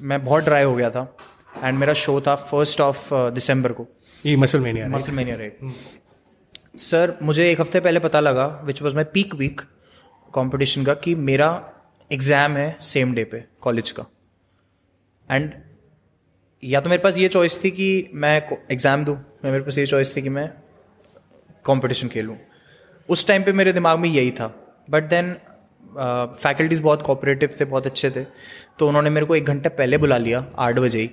मैं 0.00 0.22
बहुत 0.24 0.44
ड्राई 0.44 0.62
हो 0.62 0.74
गया 0.74 0.90
था। 0.90 1.16
एंड 1.62 1.78
मेरा 1.78 1.92
शो 1.94 2.20
था 2.20 2.34
फ़र्स्ट 2.36 2.80
ऑफ़ 2.80 3.08
दिसंबर 3.14 3.72
को। 3.72 3.86
ये 4.26 4.36
muscle 4.36 4.60
mania 4.60 4.88
muscle 4.88 5.12
mania 5.12 5.36
right 5.36 5.58
sir 6.78 7.16
मुझे 7.22 7.50
एक 7.50 7.60
हफ़्ते 7.60 7.80
पहले 7.80 8.00
पता 8.00 8.20
लगा 8.20 8.46
which 8.64 8.82
was 8.82 8.94
my 8.94 9.04
peak 9.04 9.34
week 9.34 9.60
competition 10.32 10.84
का 10.84 10.94
कि 10.94 11.14
मेरा 11.14 11.48
एग्ज़ाम 12.10 12.56
है 12.56 12.76
सेम 12.82 13.14
डे 13.14 13.24
पे 13.24 13.42
कॉलेज 13.60 13.90
का। 13.90 14.06
एंड 15.28 15.52
या 16.62 16.80
तो 16.80 16.90
मेरे 16.90 17.02
पास 17.02 17.18
ये 17.18 17.28
चॉइस 17.28 17.62
थी 17.64 17.70
कि 17.70 18.10
मैं 18.14 18.36
एग्ज़ाम 18.72 19.04
दूँ 19.04 19.16
या 19.44 19.50
मेरे 19.50 19.62
पास 19.64 19.78
ये 19.78 19.86
चॉइस 19.86 20.16
थी 20.16 20.22
कि 20.22 20.28
मैं 20.28 20.48
कंपटीशन 21.64 22.08
खेलूँ। 22.08 22.36
उस 23.08 23.26
टाइम 23.26 23.42
पे 23.42 23.52
मेरे 23.52 23.72
दिमाग 23.72 23.98
में 23.98 24.08
यही 24.08 24.30
था। 24.30 24.46
बट 24.90 25.08
देन 25.08 25.32
फैकल्टीज़ 26.42 26.82
बहुत 26.82 27.02
कोऑपरेटिव 27.02 27.54
थे 27.60 27.64
बहुत 27.64 27.86
अच्छे 27.86 28.10
थे। 28.10 28.24
तो 28.78 28.88
उन्होंने 28.88 29.10
मेरे 29.10 29.26
को 29.26 29.36
एक 29.36 29.44
घंटे 29.44 29.68
पहले 29.68 29.98
बुला 29.98 30.18
लिया 30.18 30.44
आठ 30.58 30.78
बजे 30.78 31.00
ही। 31.00 31.10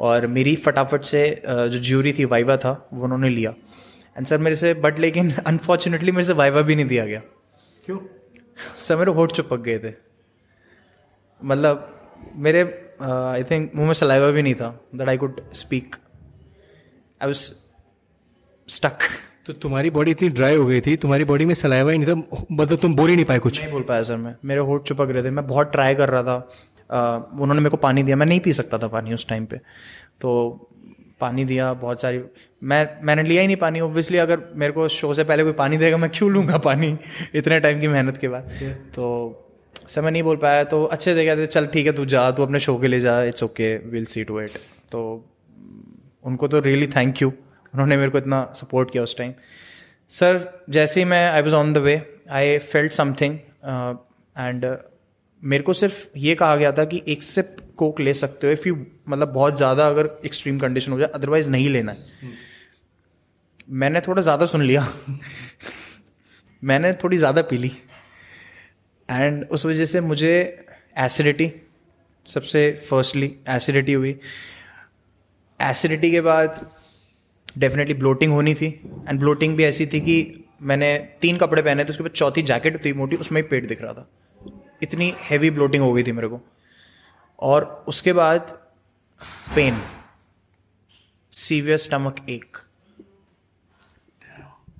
और 0.00 0.26
मेरी 0.26 0.56
फटाफट 0.56 1.04
से 1.04 1.28
जो 1.46 1.78
ज्यूरी 1.78 2.12
थी 2.12 2.24
वाइवा 2.24 2.56
था 2.56 2.88
वो 2.92 3.04
उन्होंने 3.04 3.28
लिया। 3.28 3.54
एंड 4.16 4.26
सर 4.26 4.38
मेरे 4.38 4.56
से 4.56 4.74
बट 4.74 4.98
लेकिन 4.98 5.32
अनफॉर्चुनेटली 5.46 6.12
मेरे 6.12 6.26
से 6.26 6.32
वाइवा 6.32 6.62
भी 6.62 6.74
नहीं 6.74 6.86
दिया 6.86 7.06
गया। 7.06 7.20
क्यों? 7.84 7.98
सर 8.78 8.96
मेरे 8.96 9.12
होठ 9.12 9.32
चुपक 9.32 9.60
गए 9.60 9.78
थे। 9.78 10.05
मतलब 11.44 11.92
मेरे 12.36 12.60
आई 13.02 13.44
थिंक 13.44 13.72
मुँह 13.74 13.86
में 13.86 13.94
सलाइवा 13.94 14.30
भी 14.30 14.42
नहीं 14.42 14.54
था 14.54 14.68
that 14.94 15.08
I 15.08 15.16
could 15.16 15.40
speak 15.52 15.96
I 17.22 17.26
was 17.26 17.50
stuck 18.68 18.98
तो 19.46 19.52
तुम्हारी 19.52 19.90
बॉडी 19.90 20.10
इतनी 20.10 20.28
ड्राई 20.28 20.56
हो 20.56 20.66
गई 20.66 20.80
थी 20.80 20.96
तुम्हारी 20.96 21.24
बॉडी 21.24 21.44
में 21.44 21.54
सलाइवा 21.54 21.92
ही 21.92 21.98
नहीं 21.98 22.14
था 22.14 22.46
मतलब 22.52 22.78
तुम 22.78 22.94
बोल 22.96 23.10
ही 23.10 23.16
नहीं 23.16 23.24
पाए 23.24 23.38
कुछ। 23.38 23.60
नहीं 23.60 23.72
बोल 23.72 23.82
पाया 23.82 24.02
सर 24.02 24.16
मैं। 24.16 24.34
मेरे 24.44 24.60
होठ 24.60 24.82
चुपक 24.82 25.10
रहे 25.10 25.22
थे 25.24 25.30
मैं 25.30 25.46
बहुत 25.46 25.72
ट्राई 25.72 25.94
कर 25.94 26.08
रहा 26.08 26.22
था। 26.22 26.48
Uh, 26.86 27.40
उन्होंने 27.40 27.60
मेरे 27.60 27.70
को 27.70 27.76
पानी 27.76 28.02
दिया 28.02 28.16
मैं 28.16 28.26
नहीं 28.26 28.40
पी 28.40 28.52
सकता 28.52 28.78
था 28.78 28.88
पानी 28.88 29.14
उस 29.14 29.28
टाइम 29.28 29.46
पे। 29.46 29.56
तो 30.20 30.70
पानी 31.20 31.44
दिया 31.44 31.72
बहुत 31.72 32.00
सारी 32.00 32.20
मैं 32.62 32.98
मैंने 33.02 33.22
लिया 33.22 33.40
ही 33.42 33.46
नहीं 33.46 33.56
पानी। 33.56 33.80
ओब्वियसली 33.80 34.18
अगर 34.18 34.42
मेरे 34.54 34.72
को 34.72 34.88
शो 34.88 35.14
से 35.14 35.24
पहले 35.24 35.42
कोई 35.42 35.52
पानी 35.52 35.76
देगा 35.76 35.96
मैं 35.96 36.10
क्यों 36.10 36.30
लूँगा 36.30 36.58
पानी? 36.58 36.96
इतने 37.34 37.60
टाइम 37.60 37.80
की 37.80 37.88
मेहनत 37.88 38.16
के 38.16 38.28
बाद। 38.28 38.50
तो 38.94 39.06
समय 39.88 40.10
नहीं 40.10 40.22
बोल 40.22 40.36
पाया 40.36 40.64
तो 40.64 40.84
अच्छे 40.86 41.14
से 41.14 41.24
कहते 41.26 41.46
चल 41.46 41.66
ठीक 41.66 41.86
है 41.86 41.92
तू 41.92 42.04
जा 42.06 42.30
तू 42.30 42.42
अपने 42.42 42.60
शो 42.60 42.76
के 42.78 42.88
लिए 42.88 43.00
जा 43.00 43.22
it's 43.22 43.42
okay 43.42 43.76
will 43.90 44.04
see 44.04 44.24
to 44.24 44.40
it 44.40 44.58
तो 44.92 45.02
उनको 46.24 46.48
तो 46.48 46.60
रियली 46.60 46.86
थैंक 46.86 47.22
यू 47.22 47.28
उन्होंने 47.28 47.96
मेरे 47.96 48.10
को 48.10 48.18
इतना 48.18 48.42
सपोर्ट 48.54 48.90
किया 48.90 49.02
उस 49.02 49.16
टाइम 49.18 49.32
सर 50.10 50.40
जैसे 50.70 51.00
ही 51.00 51.04
मैं 51.04 51.30
I 51.30 51.42
was 51.42 51.54
on 51.54 51.72
the 51.72 51.78
way 51.78 52.00
I 52.30 52.58
felt 52.58 52.92
something 52.92 53.38
and 54.38 54.66
मेरे 55.42 55.62
को 55.62 55.72
सिर्फ़ 55.72 56.06
ये 56.16 56.34
कहा 56.34 56.56
गया 56.56 56.72
था 56.72 56.84
कि 56.84 57.02
एक 57.08 57.22
सिप 57.22 57.56
कोक 57.76 58.00
ले 58.00 58.14
सकते 58.14 58.46
हो 58.46 58.52
इफ़ 58.52 58.68
यू 58.68 58.76
मतलब 59.08 59.32
बहुत 59.32 59.56
ज़्यादा 59.56 59.86
अगर 59.86 60.08
एक्सट्रीम 60.26 60.58
कंडीशन 60.58 60.92
हो 60.92 60.98
जाए 60.98 61.08
अदरवाइज़ 61.14 61.50
नहीं 61.50 61.68
लेना 61.68 61.92
है. 61.92 61.98
मैंने 63.70 64.00
थोड़ा 64.00 64.22
ज़्यादा 64.22 64.46
सुन 64.46 64.62
लिया. 64.62 64.88
मैंने 66.62 66.92
थोड़ी 66.92 67.18
ज़्यादा 67.18 67.42
पी 67.42 67.58
ली. 67.58 67.70
एंड 69.10 69.44
उस 69.44 69.66
वजह 69.66 69.84
से 69.84 70.00
मुझे 70.00 70.66
एसिडिटी 70.96 71.52
सबसे 72.26 72.84
फर्स्टली 72.90 73.36
एसिडिटी 73.48 73.92
हुई। 73.92 74.20
एसिडिटी 75.60 76.10
के 76.10 76.20
बाद 76.20 76.70
डेफिनेटली 77.58 77.94
ब्लोटिंग 77.94 78.32
होनी 78.32 78.54
थी। 78.54 78.80
एंड 79.08 79.20
ब्लोटिंग 79.20 79.56
भी 79.56 79.64
ऐसी 79.64 79.86
थी 79.86 80.00
कि 80.00 80.44
मैंने 80.62 80.98
तीन 81.20 81.36
कपड़े 81.36 81.62
पहने 81.62 81.84
थे, 81.84 81.88
उसके 81.88 82.02
बाद 82.02 82.12
चौथी 82.12 82.42
जैकेट 82.42 82.84
थी 82.84 82.92
मोटी, 82.92 83.16
उसमें 83.16 83.42
ही 83.42 83.48
पेट 83.48 83.68
दिख 83.68 83.82
रहा 83.82 83.92
था। 83.92 84.10
इतनी 84.82 85.14
हैवी 85.18 85.50
ब्लोटिंग 85.50 85.84
हो 85.84 85.92
गई 85.92 86.02
थी 86.02 86.12
मेरे 86.12 86.28
को। 86.28 86.40
और 87.40 87.84
उसके 87.88 88.12
बाद 88.12 88.40
pain 89.54 89.82
severe 91.32 91.76
stomach 91.76 92.28
ache 92.28 92.56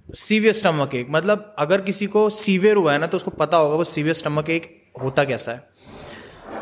severe 0.08 0.52
stomach 0.52 0.94
ache. 0.94 1.06
मतलब 1.10 1.54
अगर 1.58 1.80
किसी 1.80 2.06
को 2.06 2.28
सीवियर 2.30 2.76
हुआ 2.76 2.92
है 2.92 2.98
ना 2.98 3.06
तो 3.06 3.16
उसको 3.16 3.30
पता 3.30 3.56
होगा 3.56 3.76
वो 3.76 3.84
सीवियर 3.84 4.14
स्टमक 4.14 4.50
एक 4.50 4.70
होता 5.02 5.24
कैसा 5.24 5.52
है। 5.52 5.68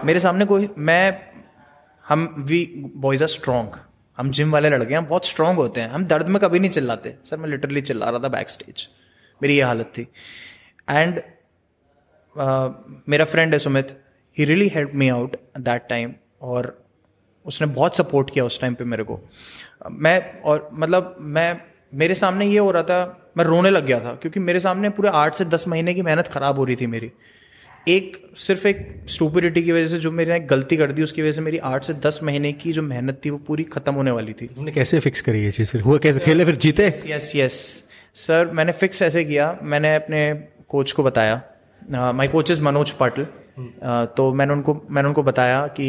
मेरे 0.05 0.21
सामने 0.21 0.45
कोई 0.45 0.69
मैं 0.79 1.33
हम 2.05 2.35
वी 2.39 2.65
बॉयज़ 2.97 3.23
आर 3.23 3.29
स्ट्रॉन्ग 3.29 3.79
हम 4.19 4.31
जिम 4.31 4.53
वाले 4.53 4.69
लड़के 4.71 4.95
हैं 4.95 5.07
बहुत 5.09 5.27
स्ट्रांग 5.27 5.57
होते 5.57 5.81
हैं। 5.81 5.89
हम 5.91 6.05
दर्द 6.05 6.29
में 6.29 6.41
कभी 6.43 6.59
नहीं 6.59 6.71
चिल्लाते। 6.71 7.15
सर 7.25 7.37
मैं 7.37 7.49
लिटरली 7.49 7.81
चिल्ला 7.81 8.11
रहा 8.11 8.21
था 8.21 8.29
बैक 8.29 8.49
स्टेज 8.49 8.89
मेरी 9.41 9.57
ये 9.57 9.63
हालत 9.63 9.93
थी। 9.99 10.03
एंड 10.91 11.21
uh, 12.37 12.73
मेरा 13.09 13.25
फ्रेंड 13.25 13.53
है 13.53 13.59
Sumit. 13.59 14.01
He 14.37 14.45
really 14.45 14.69
help 14.69 14.91
me 14.95 15.09
out 15.09 15.37
that 15.59 15.87
time 15.89 16.15
और 16.43 16.87
उसने 17.47 17.67
बहुत 17.67 17.97
सपोर्ट 17.97 18.31
किया 18.31 18.45
उस 18.45 18.61
टाइम 18.61 18.75
पे 18.75 18.85
मेरे 18.85 19.05
को। 19.05 19.21
मैं 19.91 20.41
और 20.43 20.69
मतलब 20.73 21.17
मैं 21.21 21.74
मेरे 21.95 22.15
सामने 22.15 22.47
ये 22.47 22.59
हो 22.59 22.71
रहा 22.71 22.83
था 22.83 22.99
मैं 23.37 23.45
रोने 23.45 23.71
लग 23.71 23.87
गया 23.87 23.99
था 24.01 24.15
क्योंकि 24.15 24.41
मेरे 24.41 24.61
सामने 24.61 24.91
पूरे 24.91 25.09
आठ 25.15 25.35
से 25.35 25.45
दस 25.45 25.65
महीने 25.69 25.95
की 25.95 26.03
मेहनत 26.03 26.27
खराब 26.27 26.59
हो 26.59 26.65
रही 26.65 26.77
थी 26.77 26.87
मेरी। 26.87 27.11
एक 27.89 28.17
सिर्फ़ 28.37 28.67
एक 28.69 28.79
स्टूपिडिटी 29.07 29.63
की 29.63 29.73
वजह 29.73 29.87
से 29.87 29.99
जो 29.99 30.11
मैंने 30.11 30.39
गलती 30.43 30.77
कर 30.77 30.93
दी 30.93 31.03
उसकी 31.03 31.23
वजह 31.23 31.33
से 31.33 31.41
मेरी 31.41 31.59
आठ 31.71 31.85
से 31.85 31.95
दस 31.95 32.21
महीने 32.23 32.53
की 32.53 32.73
जो 32.73 32.83
मेहनत 32.83 33.21
थी 33.25 33.31
वो 33.31 33.39
पूरी 33.39 33.65
खत्म 33.65 33.95
होने 33.95 34.11
वाली 34.11 34.33
थी। 34.33 34.47
तुमने 34.47 34.73
कैसे 34.73 35.01
फिक्स 35.01 35.21
करी 35.21 35.43
ये 35.45 35.51
चीज़ 35.51 35.71
फिर? 35.71 35.81
हुआ 35.81 35.99
कैसे? 35.99 36.19
खेले 36.19 36.45
फिर 36.45 36.57
जीते? 36.57 36.87
यस 37.07 37.33
यस 37.37 37.83
सर 38.17 38.51
मैंने 38.53 38.73
फिक्स 38.73 39.03
ऐसे 39.03 39.25
किया 39.25 39.57
मैंने 39.63 39.95
अपने 39.97 40.33
कोच 40.69 40.93
को 40.93 41.03
बताया। 41.03 41.43
My 42.13 42.29
coach 42.29 42.51
is 42.51 42.61
Manoj 42.61 42.91
Patil 42.91 43.27
तो 44.17 44.33
मैंने 44.35 44.53
उनको 44.53 44.75
मैंने 44.91 45.09
उनको 45.09 45.23
बताया 45.23 45.67
कि 45.67 45.89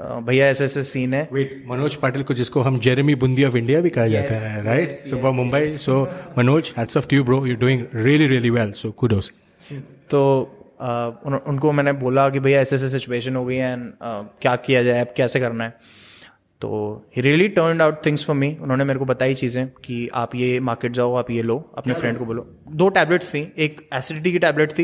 भैया 0.00 0.46
ऐसे 0.46 0.64
ऐसे 0.64 0.82
सीन 0.82 1.14
है। 1.14 1.28
वेट 1.32 1.64
मनोज 1.66 1.94
पाटिल 1.94 2.22
को 2.22 2.34
जिसको 2.34 2.60
हम 2.60 2.80
जेरेमी 2.80 3.14
बुंदी 3.14 3.44
ऑफ़ 3.44 3.56
इंडिया 3.56 3.80
भी 3.80 3.90
कहा 3.90 4.04
yes, 4.04 4.12
जाता 4.12 4.34
है 4.34 4.64
राइट 4.64 4.90
सुबह 4.90 5.30
Mumbai 5.30 5.64
so 5.64 6.08
Manoj 6.38 6.74
hats 6.78 6.96
off 6.96 7.08
to 7.08 7.24
bro 7.24 7.46
you 7.46 7.56
doing 7.56 7.86
really 7.94 8.26
really 8.26 8.50
well 8.50 8.72
so 8.72 8.90
kudos 8.90 9.32
तो 10.10 10.20
uh, 10.82 11.26
उन, 11.26 11.34
उनको 11.34 11.72
मैंने 11.72 11.92
बोला 11.92 12.30
कि 12.30 12.40
भैया 12.40 12.60
ऐसे 12.60 12.76
ऐसे 12.76 12.88
सिचुएशन 12.88 13.36
हो 13.36 13.44
गई 13.44 13.56
है 13.56 13.72
एंड 13.72 13.92
uh, 13.92 14.40
क्या 14.42 14.56
किया 14.56 14.82
जाए 14.82 15.00
अब 15.00 15.14
कैसे 15.16 15.40
करना 15.40 15.64
है? 15.64 15.74
तो 16.60 16.70
he 17.16 17.22
really 17.22 17.46
turn 17.48 17.80
out 17.80 18.04
things 18.06 18.24
for 18.26 18.36
me 18.36 18.48
उन्होंने 18.62 18.84
मेरे 18.84 18.98
को 18.98 19.04
बताई 19.04 19.34
चीज़ें 19.34 19.66
कि 19.84 20.08
आप 20.14 20.34
ये 20.34 20.58
मार्केट 20.60 20.92
जाओ 20.92 21.14
आप 21.16 21.30
ये 21.30 21.42
लो 21.42 21.56
अपने 21.78 21.94
फ्रेंड 21.94 22.18
को 22.18 22.24
बोलो। 22.24 22.46
दो 22.72 22.88
टैबलेट्स 22.88 23.32
थी 23.34 23.40
एक 23.58 23.88
एसिडिटी 23.94 24.32
की 24.32 24.38
टैबलेट 24.38 24.72
थी 24.78 24.82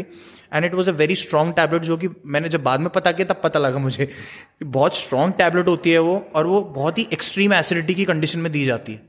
and 0.52 0.64
it 0.64 0.74
was 0.74 0.90
a 0.90 0.92
very 0.94 1.16
strong 1.16 1.54
tablet 1.54 1.82
जो 1.82 1.96
कि 1.96 2.08
मैंने 2.26 2.48
जब 2.48 2.62
बाद 2.62 2.80
में 2.80 2.88
पता 2.90 3.12
किया 3.12 3.26
तब 3.26 3.40
पता 3.42 3.58
लगा 3.58 3.78
मुझे। 3.78 4.08
बहुत 4.64 4.96
स्ट्रॉन्ग 4.96 5.34
टैबलेट 5.38 5.68
होती 5.68 5.90
है 5.90 5.98
वो 5.98 6.16
और 6.34 6.46
वो 6.46 6.60
बहुत 6.74 6.98
ही 6.98 7.06
एक्सट्रीम 7.12 7.52
एसिडिटी 7.54 7.94
की 7.94 8.04
कंडीशन 8.04 8.38
में 8.38 8.50
दी 8.52 8.64
जाती 8.64 8.92
है। 8.92 9.02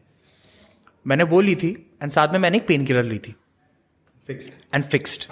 मैंने 1.06 1.24
वो 1.26 1.42
ली 1.42 1.56
थी 1.56 1.70
एंड 2.02 2.12
साथ 2.12 2.34
में 2.34 2.40
मैंने 2.40 2.58
एक 2.58 2.68
पेन 2.68 2.86
किलर 2.86 3.04
ली 3.04 3.18
थी। 3.20 3.36
Fixed 4.30 4.76
and 4.76 4.84
fixed 4.86 5.26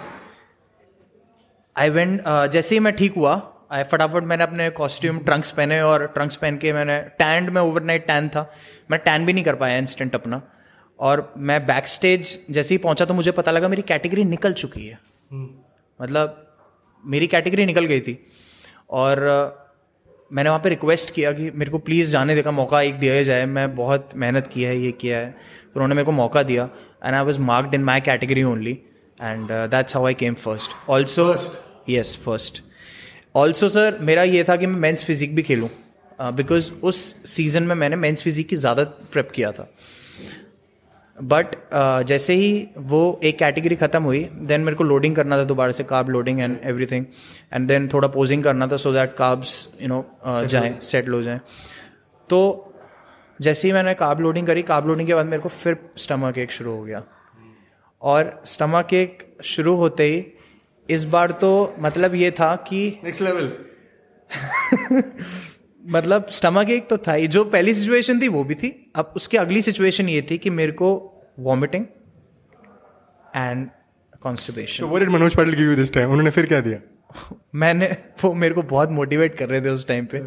I 1.76 1.90
went 1.90 2.22
जैसे 2.52 2.74
ही 2.74 2.78
मैं 2.80 2.94
ठीक 2.96 3.14
हुआ 3.14 3.34
आई 3.72 3.82
फटाफट 3.82 4.22
मैंने 4.22 4.42
अपने 4.44 4.70
कॉस्ट्यूम 4.70 5.18
ट्रंक्स 5.18 5.50
पहने 5.50 5.80
और 5.80 6.06
ट्रंक्स 6.06 6.36
पहन 6.36 6.56
के 6.56 6.72
मैंने 6.72 7.00
टैंड 7.00 7.50
में 7.50 7.62
ओवरनाइट 7.62 8.06
टैन 8.06 8.28
था। 8.28 8.52
मैं 8.90 9.00
टैन 9.00 9.26
भी 9.26 9.32
नहीं 9.32 9.44
कर 9.44 9.54
पाया 9.54 9.78
इंस्टेंट 9.78 10.14
अपना। 10.14 10.42
और 11.00 11.34
मैं 11.36 11.66
बैक 11.66 11.88
स्टेज 11.88 12.46
जैसे 12.50 12.74
ही 12.74 12.78
पहुँचा 12.78 13.04
तो 13.04 13.14
मुझे 13.14 13.30
पता 13.30 13.52
लगा 13.52 13.68
मेरी 13.68 13.82
कैटेगरी 13.82 14.24
निकल 14.24 14.52
चुकी 14.52 14.86
है। 14.86 14.98
hmm. 14.98 15.48
मतलब 16.02 16.56
मेरी 17.06 17.26
कैटेगरी 17.26 17.66
निकल 17.66 17.84
गई 17.84 18.00
थी। 18.00 18.26
और 18.90 19.20
मैंने 20.32 20.50
वहाँ 20.50 20.60
पे 20.60 20.68
रिक्वेस्ट 20.68 21.14
किया 21.14 21.32
कि 21.32 21.50
मेरे 21.50 21.70
को 21.70 21.78
प्लीज़ 21.78 22.10
जाने 22.10 22.34
देगा 22.34 22.50
मौका 22.50 22.80
एक 22.80 22.94
दिया 22.94 23.22
जाए। 23.22 23.46
मैं 23.46 23.76
बहुत 23.76 24.10
मेहनत 24.16 24.46
की 24.46 24.62
है 24.62 24.78
ये 24.78 24.92
किया 24.92 25.18
है। 25.18 25.30
फिर 25.30 25.76
उन्होंने 25.76 25.94
मेरे 25.94 26.06
को 26.06 26.12
मौका 26.12 26.42
दिया। 26.42 26.68
And 27.04 27.14
I 27.14 27.24
was 27.24 27.40
marked 27.40 27.74
in 27.74 27.84
my 27.84 28.00
category 28.00 28.42
only 28.42 28.78
and 29.22 29.48
that's 29.50 29.96
how 29.96 30.06
I 30.06 30.14
came 30.14 30.34
first 30.34 30.70
also 30.88 31.36
yes 31.88 32.16
first 32.24 32.62
also 33.36 33.68
sir 33.68 33.98
मेरा 34.00 34.22
ये 34.24 34.44
था 34.44 34.56
कि 34.56 34.66
मैं 34.66 34.78
मेंस 34.80 35.04
फिजिक 35.04 35.34
भी 35.36 35.42
खेलूँ 35.42 35.68
बिकॉज़ 36.20 36.70
uh, 36.70 36.82
उस 36.82 36.98
सीज़न 37.26 37.62
में 37.62 37.74
मैंने 37.74 37.96
मेंस 37.96 38.22
फिजिक 38.22 38.48
की 38.48 38.56
ज़्यादा 38.56 38.84
प्रेप 39.12 39.30
किया 39.30 39.50
था। 39.52 39.68
बट 41.22 41.46
uh, 41.46 42.02
जैसे 42.02 42.34
ही 42.34 42.68
वो 42.78 43.00
एक 43.24 43.38
कैटेगरी 43.38 43.76
ख़त्म 43.76 44.02
हुई 44.02 44.22
देन 44.42 44.60
मेरे 44.60 44.76
को 44.76 44.84
लोडिंग 44.84 45.16
करना 45.16 45.38
था 45.38 45.44
दोबारा 45.44 45.72
से 45.72 45.84
carb 45.84 46.08
loading 46.10 46.40
and 46.40 46.58
everything 46.64 47.04
and 47.52 47.68
then 47.68 47.88
थोड़ा 47.88 48.08
पोजिंग 48.08 48.44
करना 48.44 48.66
था 48.66 48.76
so 48.76 48.92
that 48.92 49.14
carbs 49.16 49.66
you 49.82 49.88
know 49.88 50.04
जाए 50.26 50.74
सेटल 50.82 51.12
हो 51.12 51.22
जाए। 51.22 51.40
तो 52.30 52.40
जैसे 53.40 53.68
ही 53.68 53.74
मैंने 53.74 53.94
काब 53.96 54.20
लोडिंग 54.20 54.46
करी 54.46 54.62
काब 54.64 54.88
लोडिंग 54.88 55.08
के 55.08 55.14
बाद 55.14 55.26
मेरे 55.26 55.42
को 55.42 55.48
फिर 55.48 55.76
स्टमक 55.98 56.38
एक 56.38 56.52
शुरू 56.52 56.76
हो 56.76 56.82
गया। 56.82 57.02
और 58.02 58.40
स्टमक 58.46 58.92
एक 58.94 59.26
शुरू 59.44 59.74
होते 59.76 60.04
ही 60.04 60.24
इस 60.90 61.04
बार 61.04 61.30
तो 61.30 61.74
मतलब 61.78 62.14
ये 62.14 62.30
था 62.30 62.56
कि 62.56 63.00
नेक्स्ट 63.04 63.22
लेवल 63.22 63.52
मतलब 65.86 66.28
स्टमक 66.28 66.70
एक 66.70 66.88
तो 66.88 66.98
था 66.98 67.12
ही। 67.12 67.28
जो 67.28 67.44
पहली 67.44 67.74
सिचुएशन 67.74 68.20
थी 68.20 68.28
वो 68.28 68.44
भी 68.44 68.54
थी। 68.54 68.92
अब 68.96 69.12
उसकी 69.16 69.36
अगली 69.36 69.62
सिचुएशन 69.62 70.08
ये 70.08 70.26
थी 70.30 70.38
कि 70.38 70.50
मेरे 70.50 70.72
को 70.72 71.12
vomiting 71.38 71.86
and 73.36 73.70
constipation 74.20 74.84
so 74.84 75.08
Manoj 75.08 75.36
Patil 75.36 75.54
give 75.54 75.70
you 75.70 75.76
this 75.76 75.92
time 75.92 76.08
उन्होंने 76.08 76.30
फिर 76.30 76.46
क्या 76.46 76.60
दिया? 76.60 76.78
मैंने 77.54 77.96
वो 78.24 78.34
मेरे 78.34 78.54
को 78.54 78.62
बहुत 78.62 78.90
मोटिवेट 78.90 79.38
कर 79.38 79.48
रहे 79.48 79.60
थे 79.60 79.68
उस 79.68 79.88
टाइम 79.88 80.06
पे। 80.06 80.22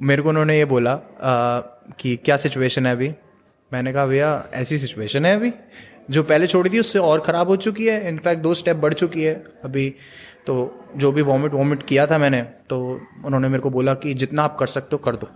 मेरे 0.00 0.22
को 0.22 0.28
उन्होंने 0.28 0.58
ये 0.58 0.64
बोला 0.64 0.92
आ, 0.92 1.60
कि 1.98 2.16
क्या 2.16 2.36
सिचुएशन 2.36 2.86
है 2.86 2.92
अभी? 2.92 3.14
मैंने 3.72 3.92
कहा 3.92 4.06
भैया 4.06 4.46
ऐसी 4.52 4.78
सिचुएशन 4.78 5.26
है 5.26 5.36
अभी? 5.36 5.52
जो 6.12 6.22
पहले 6.22 6.46
छोड़ी 6.46 6.70
थी 6.70 6.78
उससे 6.78 6.98
और 7.00 7.20
ख़राब 7.20 7.48
हो 7.48 7.56
चुकी 7.58 7.86
है। 7.86 8.08
इनफैक्ट 8.08 8.42
दो 8.42 8.54
स्टेप 8.54 8.76
बढ़ 8.78 8.94
चुकी 8.94 9.22
है 9.22 9.34
अभी। 9.64 9.88
तो 10.46 10.54
जो 10.96 11.12
भी 11.12 11.22
वॉमिट 11.22 11.52
वॉमिट 11.52 11.82
किया 11.82 12.06
था 12.06 12.18
मैंने 12.18 12.42
तो 12.68 12.78
उन्होंने 13.24 13.48
मेरे 13.48 13.62
को 13.62 13.70
बोला 13.70 13.94
कि 13.96 14.14
जितना 14.14 14.42
आप 14.42 14.56
कर 14.58 14.66
सकते 14.68 14.90
हो 14.92 14.98
कर 15.04 15.16
दो। 15.16 15.28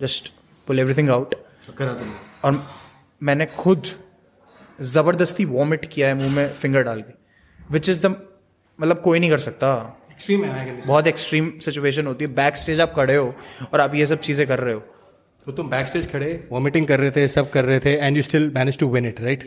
जस्ट 0.00 0.32
पुल 0.66 0.80
एवरीथिंग 0.80 1.10
आउट 1.10 1.34
और 2.44 2.62
मैंने 3.22 3.46
खुद 3.56 3.86
ज़बरदस्ती 4.86 5.44
वॉमिट 5.46 5.84
किया 5.92 6.08
है 6.08 6.14
मुँह 6.14 6.34
में 6.34 6.52
फिंगर 6.54 6.82
डाल 6.82 7.00
के 7.02 7.72
विच 7.72 7.88
इज़ 7.88 8.06
द 8.06 8.14
मतलब 8.78 9.00
कोई 9.00 9.18
नहीं 9.18 9.30
कर 9.30 9.38
सकता। 9.38 9.70
एक्सट्रीम 10.12 10.44
है 10.44 10.80
बहुत 10.86 11.06
एक्सट्रीम 11.06 11.50
सिचुएशन 11.64 12.06
होती 12.06 12.24
है। 12.24 12.34
बैक 12.34 12.56
स्टेज 12.56 12.80
आप 12.80 12.92
खड़े 12.96 13.16
हो 13.16 13.34
और 13.72 13.80
आप 13.80 13.94
ये 13.94 14.06
सब 14.06 14.20
चीज़ें 14.20 14.46
कर 14.46 14.58
रहे 14.60 14.74
हो। 14.74 14.82
तो 15.48 15.52
तुम 15.52 15.68
बैक 15.70 15.86
स्टेज 15.86 16.10
खड़े 16.12 16.26
वॉमिटिंग 16.52 16.86
कर 16.86 17.00
रहे 17.00 17.10
थे 17.10 17.26
सब 17.28 17.50
कर 17.50 17.64
रहे 17.64 17.80
थे 17.80 17.92
and 17.96 18.16
you 18.16 18.22
still 18.22 18.50
manage 18.54 18.78
to 18.78 18.88
win 18.88 19.06
it 19.06 19.20
right 19.20 19.44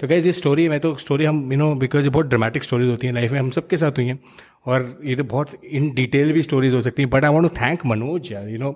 तो 0.00 0.06
गैस 0.06 0.26
ये 0.26 0.32
स्टोरी 0.32 0.68
मैं 0.68 0.78
तो 0.80 0.94
स्टोरी 0.96 1.24
हम 1.24 1.52
यू 1.52 1.58
नो 1.58 1.74
बिकॉज़ 1.74 2.08
बहुत 2.08 2.26
ड्रामेटिक 2.26 2.64
स्टोरीज 2.64 2.88
होती 2.90 3.06
हैं 3.06 3.14
लाइफ 3.14 3.32
में 3.32 3.38
हम 3.40 3.50
सबके 3.50 3.76
साथ 3.76 3.98
हुई 3.98 4.06
हैं। 4.06 4.18
और 4.66 4.98
ये 5.04 5.14
तो 5.16 5.24
बहुत 5.24 5.50
इन 5.64 5.90
डिटेल 5.94 6.32
भी 6.32 6.42
स्टोरीज 6.42 6.74
हो 6.74 6.80
सकती 6.80 7.02
हैं 7.02 7.10
but 7.10 7.24
I 7.24 7.30
want 7.30 7.48
to 7.48 7.56
thank 7.56 7.84
Manoj 7.86 8.30
यार 8.32 8.48
यू 8.48 8.58
नो 8.58 8.70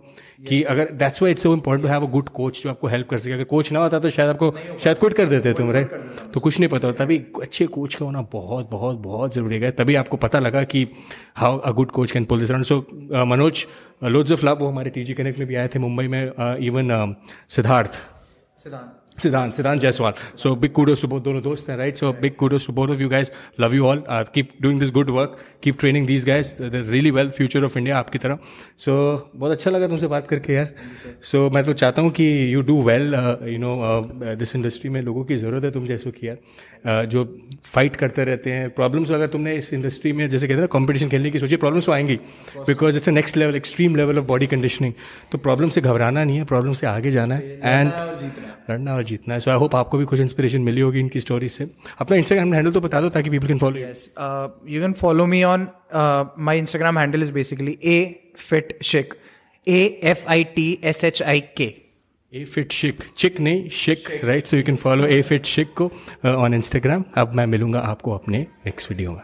कि 0.49 0.63
अगर 0.73 0.91
that's 0.95 1.23
why 1.23 1.31
it's 1.31 1.43
so 1.43 1.53
important 1.53 1.87
to 1.87 1.93
have 1.93 2.07
a 2.07 2.11
good 2.11 2.29
coach 2.29 2.63
जो 2.63 2.71
आपको 2.71 2.87
हेल्प 2.87 3.09
कर 3.09 3.19
सके। 3.19 3.33
अगर 3.33 3.45
कोच 3.45 3.73
ना 3.73 3.81
होता 3.81 3.99
तो 3.99 4.11
शायद 4.11 4.31
आपको 4.31 4.53
शायद 4.81 4.99
क्विट 4.99 5.13
कर 5.13 5.27
देते 5.29 5.53
तुम 5.55 5.71
राइट 5.73 5.95
तो 6.35 6.41
कुछ 6.41 6.59
नहीं 6.61 6.69
पता 6.71 6.89
होता। 6.89 7.05
तभी 7.05 7.19
अच्छे 7.43 7.67
कोच 7.69 7.95
का 7.95 8.05
होना 8.05 8.23
बहुत 8.33 8.71
बहुत 8.71 8.97
बहुत 8.99 9.35
ज़रूरी 9.35 9.59
है। 9.59 9.71
तभी 9.71 9.95
आपको 9.95 10.17
पता 10.17 10.39
लगा 10.41 10.63
कि 10.65 10.87
how 11.37 11.59
a 11.59 11.71
good 11.73 11.91
coach 11.91 12.13
can 12.13 12.25
pull 12.25 12.41
this 12.41 12.69
so 12.69 12.79
Manoj 13.27 13.67
loads 14.05 14.33
of 14.33 14.47
love 14.47 14.59
वो 14.61 14.69
हमारे 14.69 14.91
टी 14.91 15.05
जी 15.05 15.15
कनेक्ट 15.15 15.39
में 15.39 15.49
भी 15.49 15.55
आए 15.55 15.69
थे 15.69 15.79
मुंबई 15.79 16.09
में 16.09 16.23
even 16.23 16.97
uh, 16.97 17.15
Siddharth. 17.51 18.03
Siddharth. 18.59 19.08
Siddhant, 19.19 19.55
Siddhant 19.55 19.81
Jaiswal. 19.81 20.17
So 20.37 20.55
big 20.55 20.73
kudos 20.73 21.01
to 21.01 21.09
both 21.09 21.23
dono 21.25 21.41
dost 21.41 21.69
right? 21.69 21.97
So 21.97 22.13
big 22.13 22.37
kudos 22.37 22.67
to 22.67 22.73
both 22.73 22.91
of 22.91 23.01
you 23.01 23.09
guys. 23.09 23.31
Love 23.59 23.75
you 23.75 23.87
all. 23.87 24.03
Uh, 24.07 24.25
keep 24.25 24.61
doing 24.61 24.79
this 24.79 24.91
good 24.91 25.11
work. 25.11 25.39
Keep 25.61 25.79
training 25.79 26.07
these 26.07 26.25
guys. 26.25 26.55
They're 26.55 26.85
really 26.85 27.11
well. 27.11 27.31
Future 27.31 27.65
of 27.65 27.77
India 27.77 27.95
आपकी 27.95 28.19
तरह. 28.19 28.39
So 28.85 28.93
बहुत 29.35 29.53
अच्छा 29.53 29.71
लगा 29.71 29.89
तुमसे 29.89 30.07
बात 30.07 30.29
करके 30.29 30.53
यार. 30.53 30.73
So 31.33 31.51
मैं 31.55 31.65
तो 31.65 31.73
चाहता 31.73 32.03
हूँ 32.03 32.11
कि 32.21 32.29
you 32.55 32.63
do 32.71 32.79
well. 32.91 33.15
Uh, 33.15 33.37
you 33.55 33.59
know 33.65 33.75
uh, 33.91 34.37
this 34.43 34.55
industry 34.55 34.91
में 34.97 35.01
लोगों 35.03 35.25
की 35.25 35.37
ज़रूरत 35.37 35.65
है 35.65 35.71
तुम 35.71 35.87
जैसे 35.87 36.11
की 36.11 36.29
यार. 36.29 36.39
जो 36.87 37.25
फाइट 37.65 37.97
करते 37.97 38.25
रहते 38.25 38.51
हैं। 38.51 38.69
प्रॉब्लम्स 38.71 39.11
अगर 39.13 39.27
तुमने 39.27 39.55
इस 39.57 39.73
इंडस्ट्री 39.75 40.13
में 40.13 40.29
जैसे 40.29 40.47
कहते 40.47 40.55
हैं 40.55 40.61
ना 40.61 40.67
कॉम्पिटिशन 40.73 41.09
खेलने 41.09 41.31
की 41.31 41.39
सोचिए 41.39 41.59
प्रॉब्लम्स 41.59 41.87
तो 41.87 41.93
आएँगी। 41.93 42.17
Because 42.59 42.97
it's 42.97 43.09
a 43.09 43.13
next 43.13 43.37
level 43.37 43.57
extreme 43.57 43.97
level 43.97 44.19
of 44.19 44.25
body 44.25 44.47
conditioning 44.47 44.93
तो 45.33 45.39
प्रॉब्लम 45.39 45.69
से 45.69 45.81
घबराना 45.81 46.25
नहीं 46.25 46.37
है 46.39 46.45
प्रॉब्लम 46.45 46.73
से 46.73 46.87
आगे 46.87 47.11
जाना 47.11 47.35
है। 47.35 47.61
एंड 47.65 47.93
लड़ना 48.71 48.95
और 48.95 49.05
जीतना। 49.05 49.35
है। 49.35 49.41
सो 49.41 49.51
आई 49.51 49.57
होप 49.57 49.75
आपको 49.77 49.99
भी 49.99 50.05
कुछ 50.05 50.21
इंस्पिरेशन 50.21 50.61
मिली 50.63 50.81
होगी 50.81 51.01
इनकी 51.01 51.21
स्टोरी 51.21 51.49
से। 51.49 51.69
अपना 51.99 52.17
इंस्टाग्राम 52.17 52.55
हैंडल 52.55 52.71
तो 52.71 52.81
बता 52.81 53.01
दो 53.01 53.09
ताकि 53.09 53.31
people 53.31 53.47
can 53.47 53.59
follow 53.59 53.81
yes 53.81 54.11
you 54.69 54.81
can 54.81 54.93
follow 55.01 55.27
me 55.27 55.43
on 55.45 55.67
my 56.39 56.59
Instagram 56.59 56.99
handle 56.99 57.23
is 57.23 57.33
basically 57.33 57.79
a 57.85 57.99
fit 58.49 58.79
shik 58.85 59.15
A 59.67 59.83
F 60.05 60.27
I 60.29 60.45
T 60.57 60.71
S 60.85 61.05
H 61.05 61.23
I 61.23 61.41
K 61.57 61.73
A 62.35 62.45
fit 62.45 62.73
shik 62.73 63.03
chick 63.19 63.41
नहीं 63.41 63.69
shik 63.69 64.09
right 64.25 64.47
so 64.47 64.57
you 64.57 64.63
can 64.63 64.77
follow 64.77 65.07
a 65.07 65.21
fit 65.23 65.45
shik 65.47 65.69
को 65.81 65.85
on 66.31 66.55
Instagram 66.55 67.05
अब 67.17 67.33
मैं 67.35 67.47
मिलूँगा 67.47 67.81
आपको 67.81 68.13
अपने 68.13 68.39
next 68.67 68.91
video 68.91 69.13
में. 69.13 69.23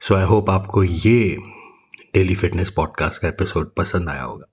सो 0.00 0.14
आई 0.14 0.24
hope 0.24 0.50
आपको 0.50 0.84
ये 0.84 1.36
डेली 2.14 2.34
फिटनेस 2.34 2.70
पॉडकास्ट 2.70 3.22
का 3.22 3.28
एपिसोड 3.28 3.74
पसंद 3.74 4.08
आया 4.08 4.22
होगा. 4.22 4.46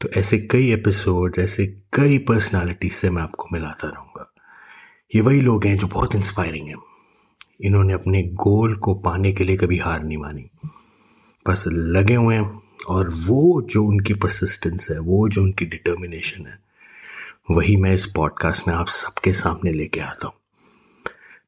तो 0.00 0.08
ऐसे 0.16 0.38
कई 0.50 0.72
एपिसोड्स 0.72 1.38
ऐसे 1.38 1.66
कई 1.92 2.18
पर्सनालिटी 2.18 2.90
से 2.90 3.10
मैं 3.10 3.22
आपको 3.22 3.48
मिलाता 3.52 3.88
रहूँगा 3.88 4.03
ये 5.14 5.20
वही 5.20 5.40
लोग 5.40 5.66
हैं 5.66 5.76
जो 5.78 5.86
बहुत 5.86 6.14
इंस्पायरिंग 6.14 6.68
हैं। 6.68 6.76
इन्होंने 7.60 7.92
अपने 7.92 8.22
गोल 8.22 8.76
को 8.76 8.94
पाने 8.94 9.32
के 9.32 9.44
लिए 9.44 9.56
कभी 9.56 9.78
हार 9.78 10.04
नहीं 10.04 10.18
मानी। 10.18 10.50
बस 11.48 11.64
लगे 11.68 12.14
हुए 12.14 12.34
हैं 12.34 12.62
और 12.88 13.08
वो 13.08 13.62
जो 13.62 13.84
उनकी 13.84 14.14
परसिस्टेंस 14.14 14.88
है, 14.90 14.98
वो 14.98 15.28
जो 15.28 15.42
उनकी 15.42 15.64
डिटर्मिनेशन 15.64 16.46
है, 16.46 16.58
वही 17.50 17.76
मैं 17.76 17.94
इस 17.94 18.06
पॉडकास्ट 18.06 18.68
में 18.68 18.74
आप 18.74 18.86
सबके 18.86 19.32
सामने 19.32 19.72
लेके 19.72 20.00
आता 20.00 20.26
हूँ। 20.26 20.34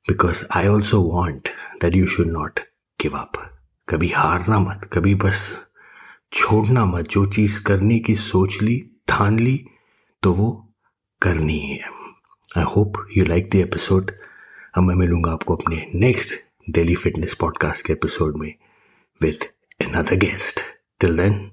Because 0.09 0.45
I 0.55 0.67
also 0.67 1.01
want 1.03 1.49
that 1.83 1.97
you 1.97 2.07
should 2.07 2.27
not 2.27 2.61
give 3.01 3.17
up 3.17 3.33
कभी 3.89 4.09
हारना 4.09 4.59
मत, 4.59 4.91
कभी 4.93 5.15
बस 5.15 5.57
छोड़ना 6.33 6.85
मत। 6.85 7.09
जो 7.09 7.27
चीज़ 7.27 7.63
करने 7.63 7.99
की 7.99 8.15
सोच 8.15 8.63
ली, 8.63 8.91
ठान 9.09 9.39
ली 9.39 9.65
तो 10.23 10.33
वो 10.33 10.69
करनी 11.23 11.59
ही 11.61 11.77
है। 11.77 12.06
I 12.57 12.65
hope 12.65 13.07
you 13.17 13.25
like 13.25 13.49
the 13.51 13.55
episode 13.55 14.11
अब 14.77 14.83
मैं 14.83 14.95
मिलूँगा 14.95 15.33
आपको 15.33 15.57
अपने 15.57 15.87
नेक्स्ट 15.95 16.37
डेली 16.71 16.95
फिटनेस 16.95 17.35
पॉडकास्ट 17.35 17.87
के 17.87 17.93
एपिसोड 17.93 18.37
में 18.37 18.53
with 19.21 19.49
another 19.81 20.17
guest 20.25 20.61
till 21.01 21.17
then 21.17 21.51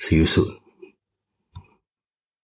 see 0.00 0.16
you 0.16 0.26
soon. 0.26 0.61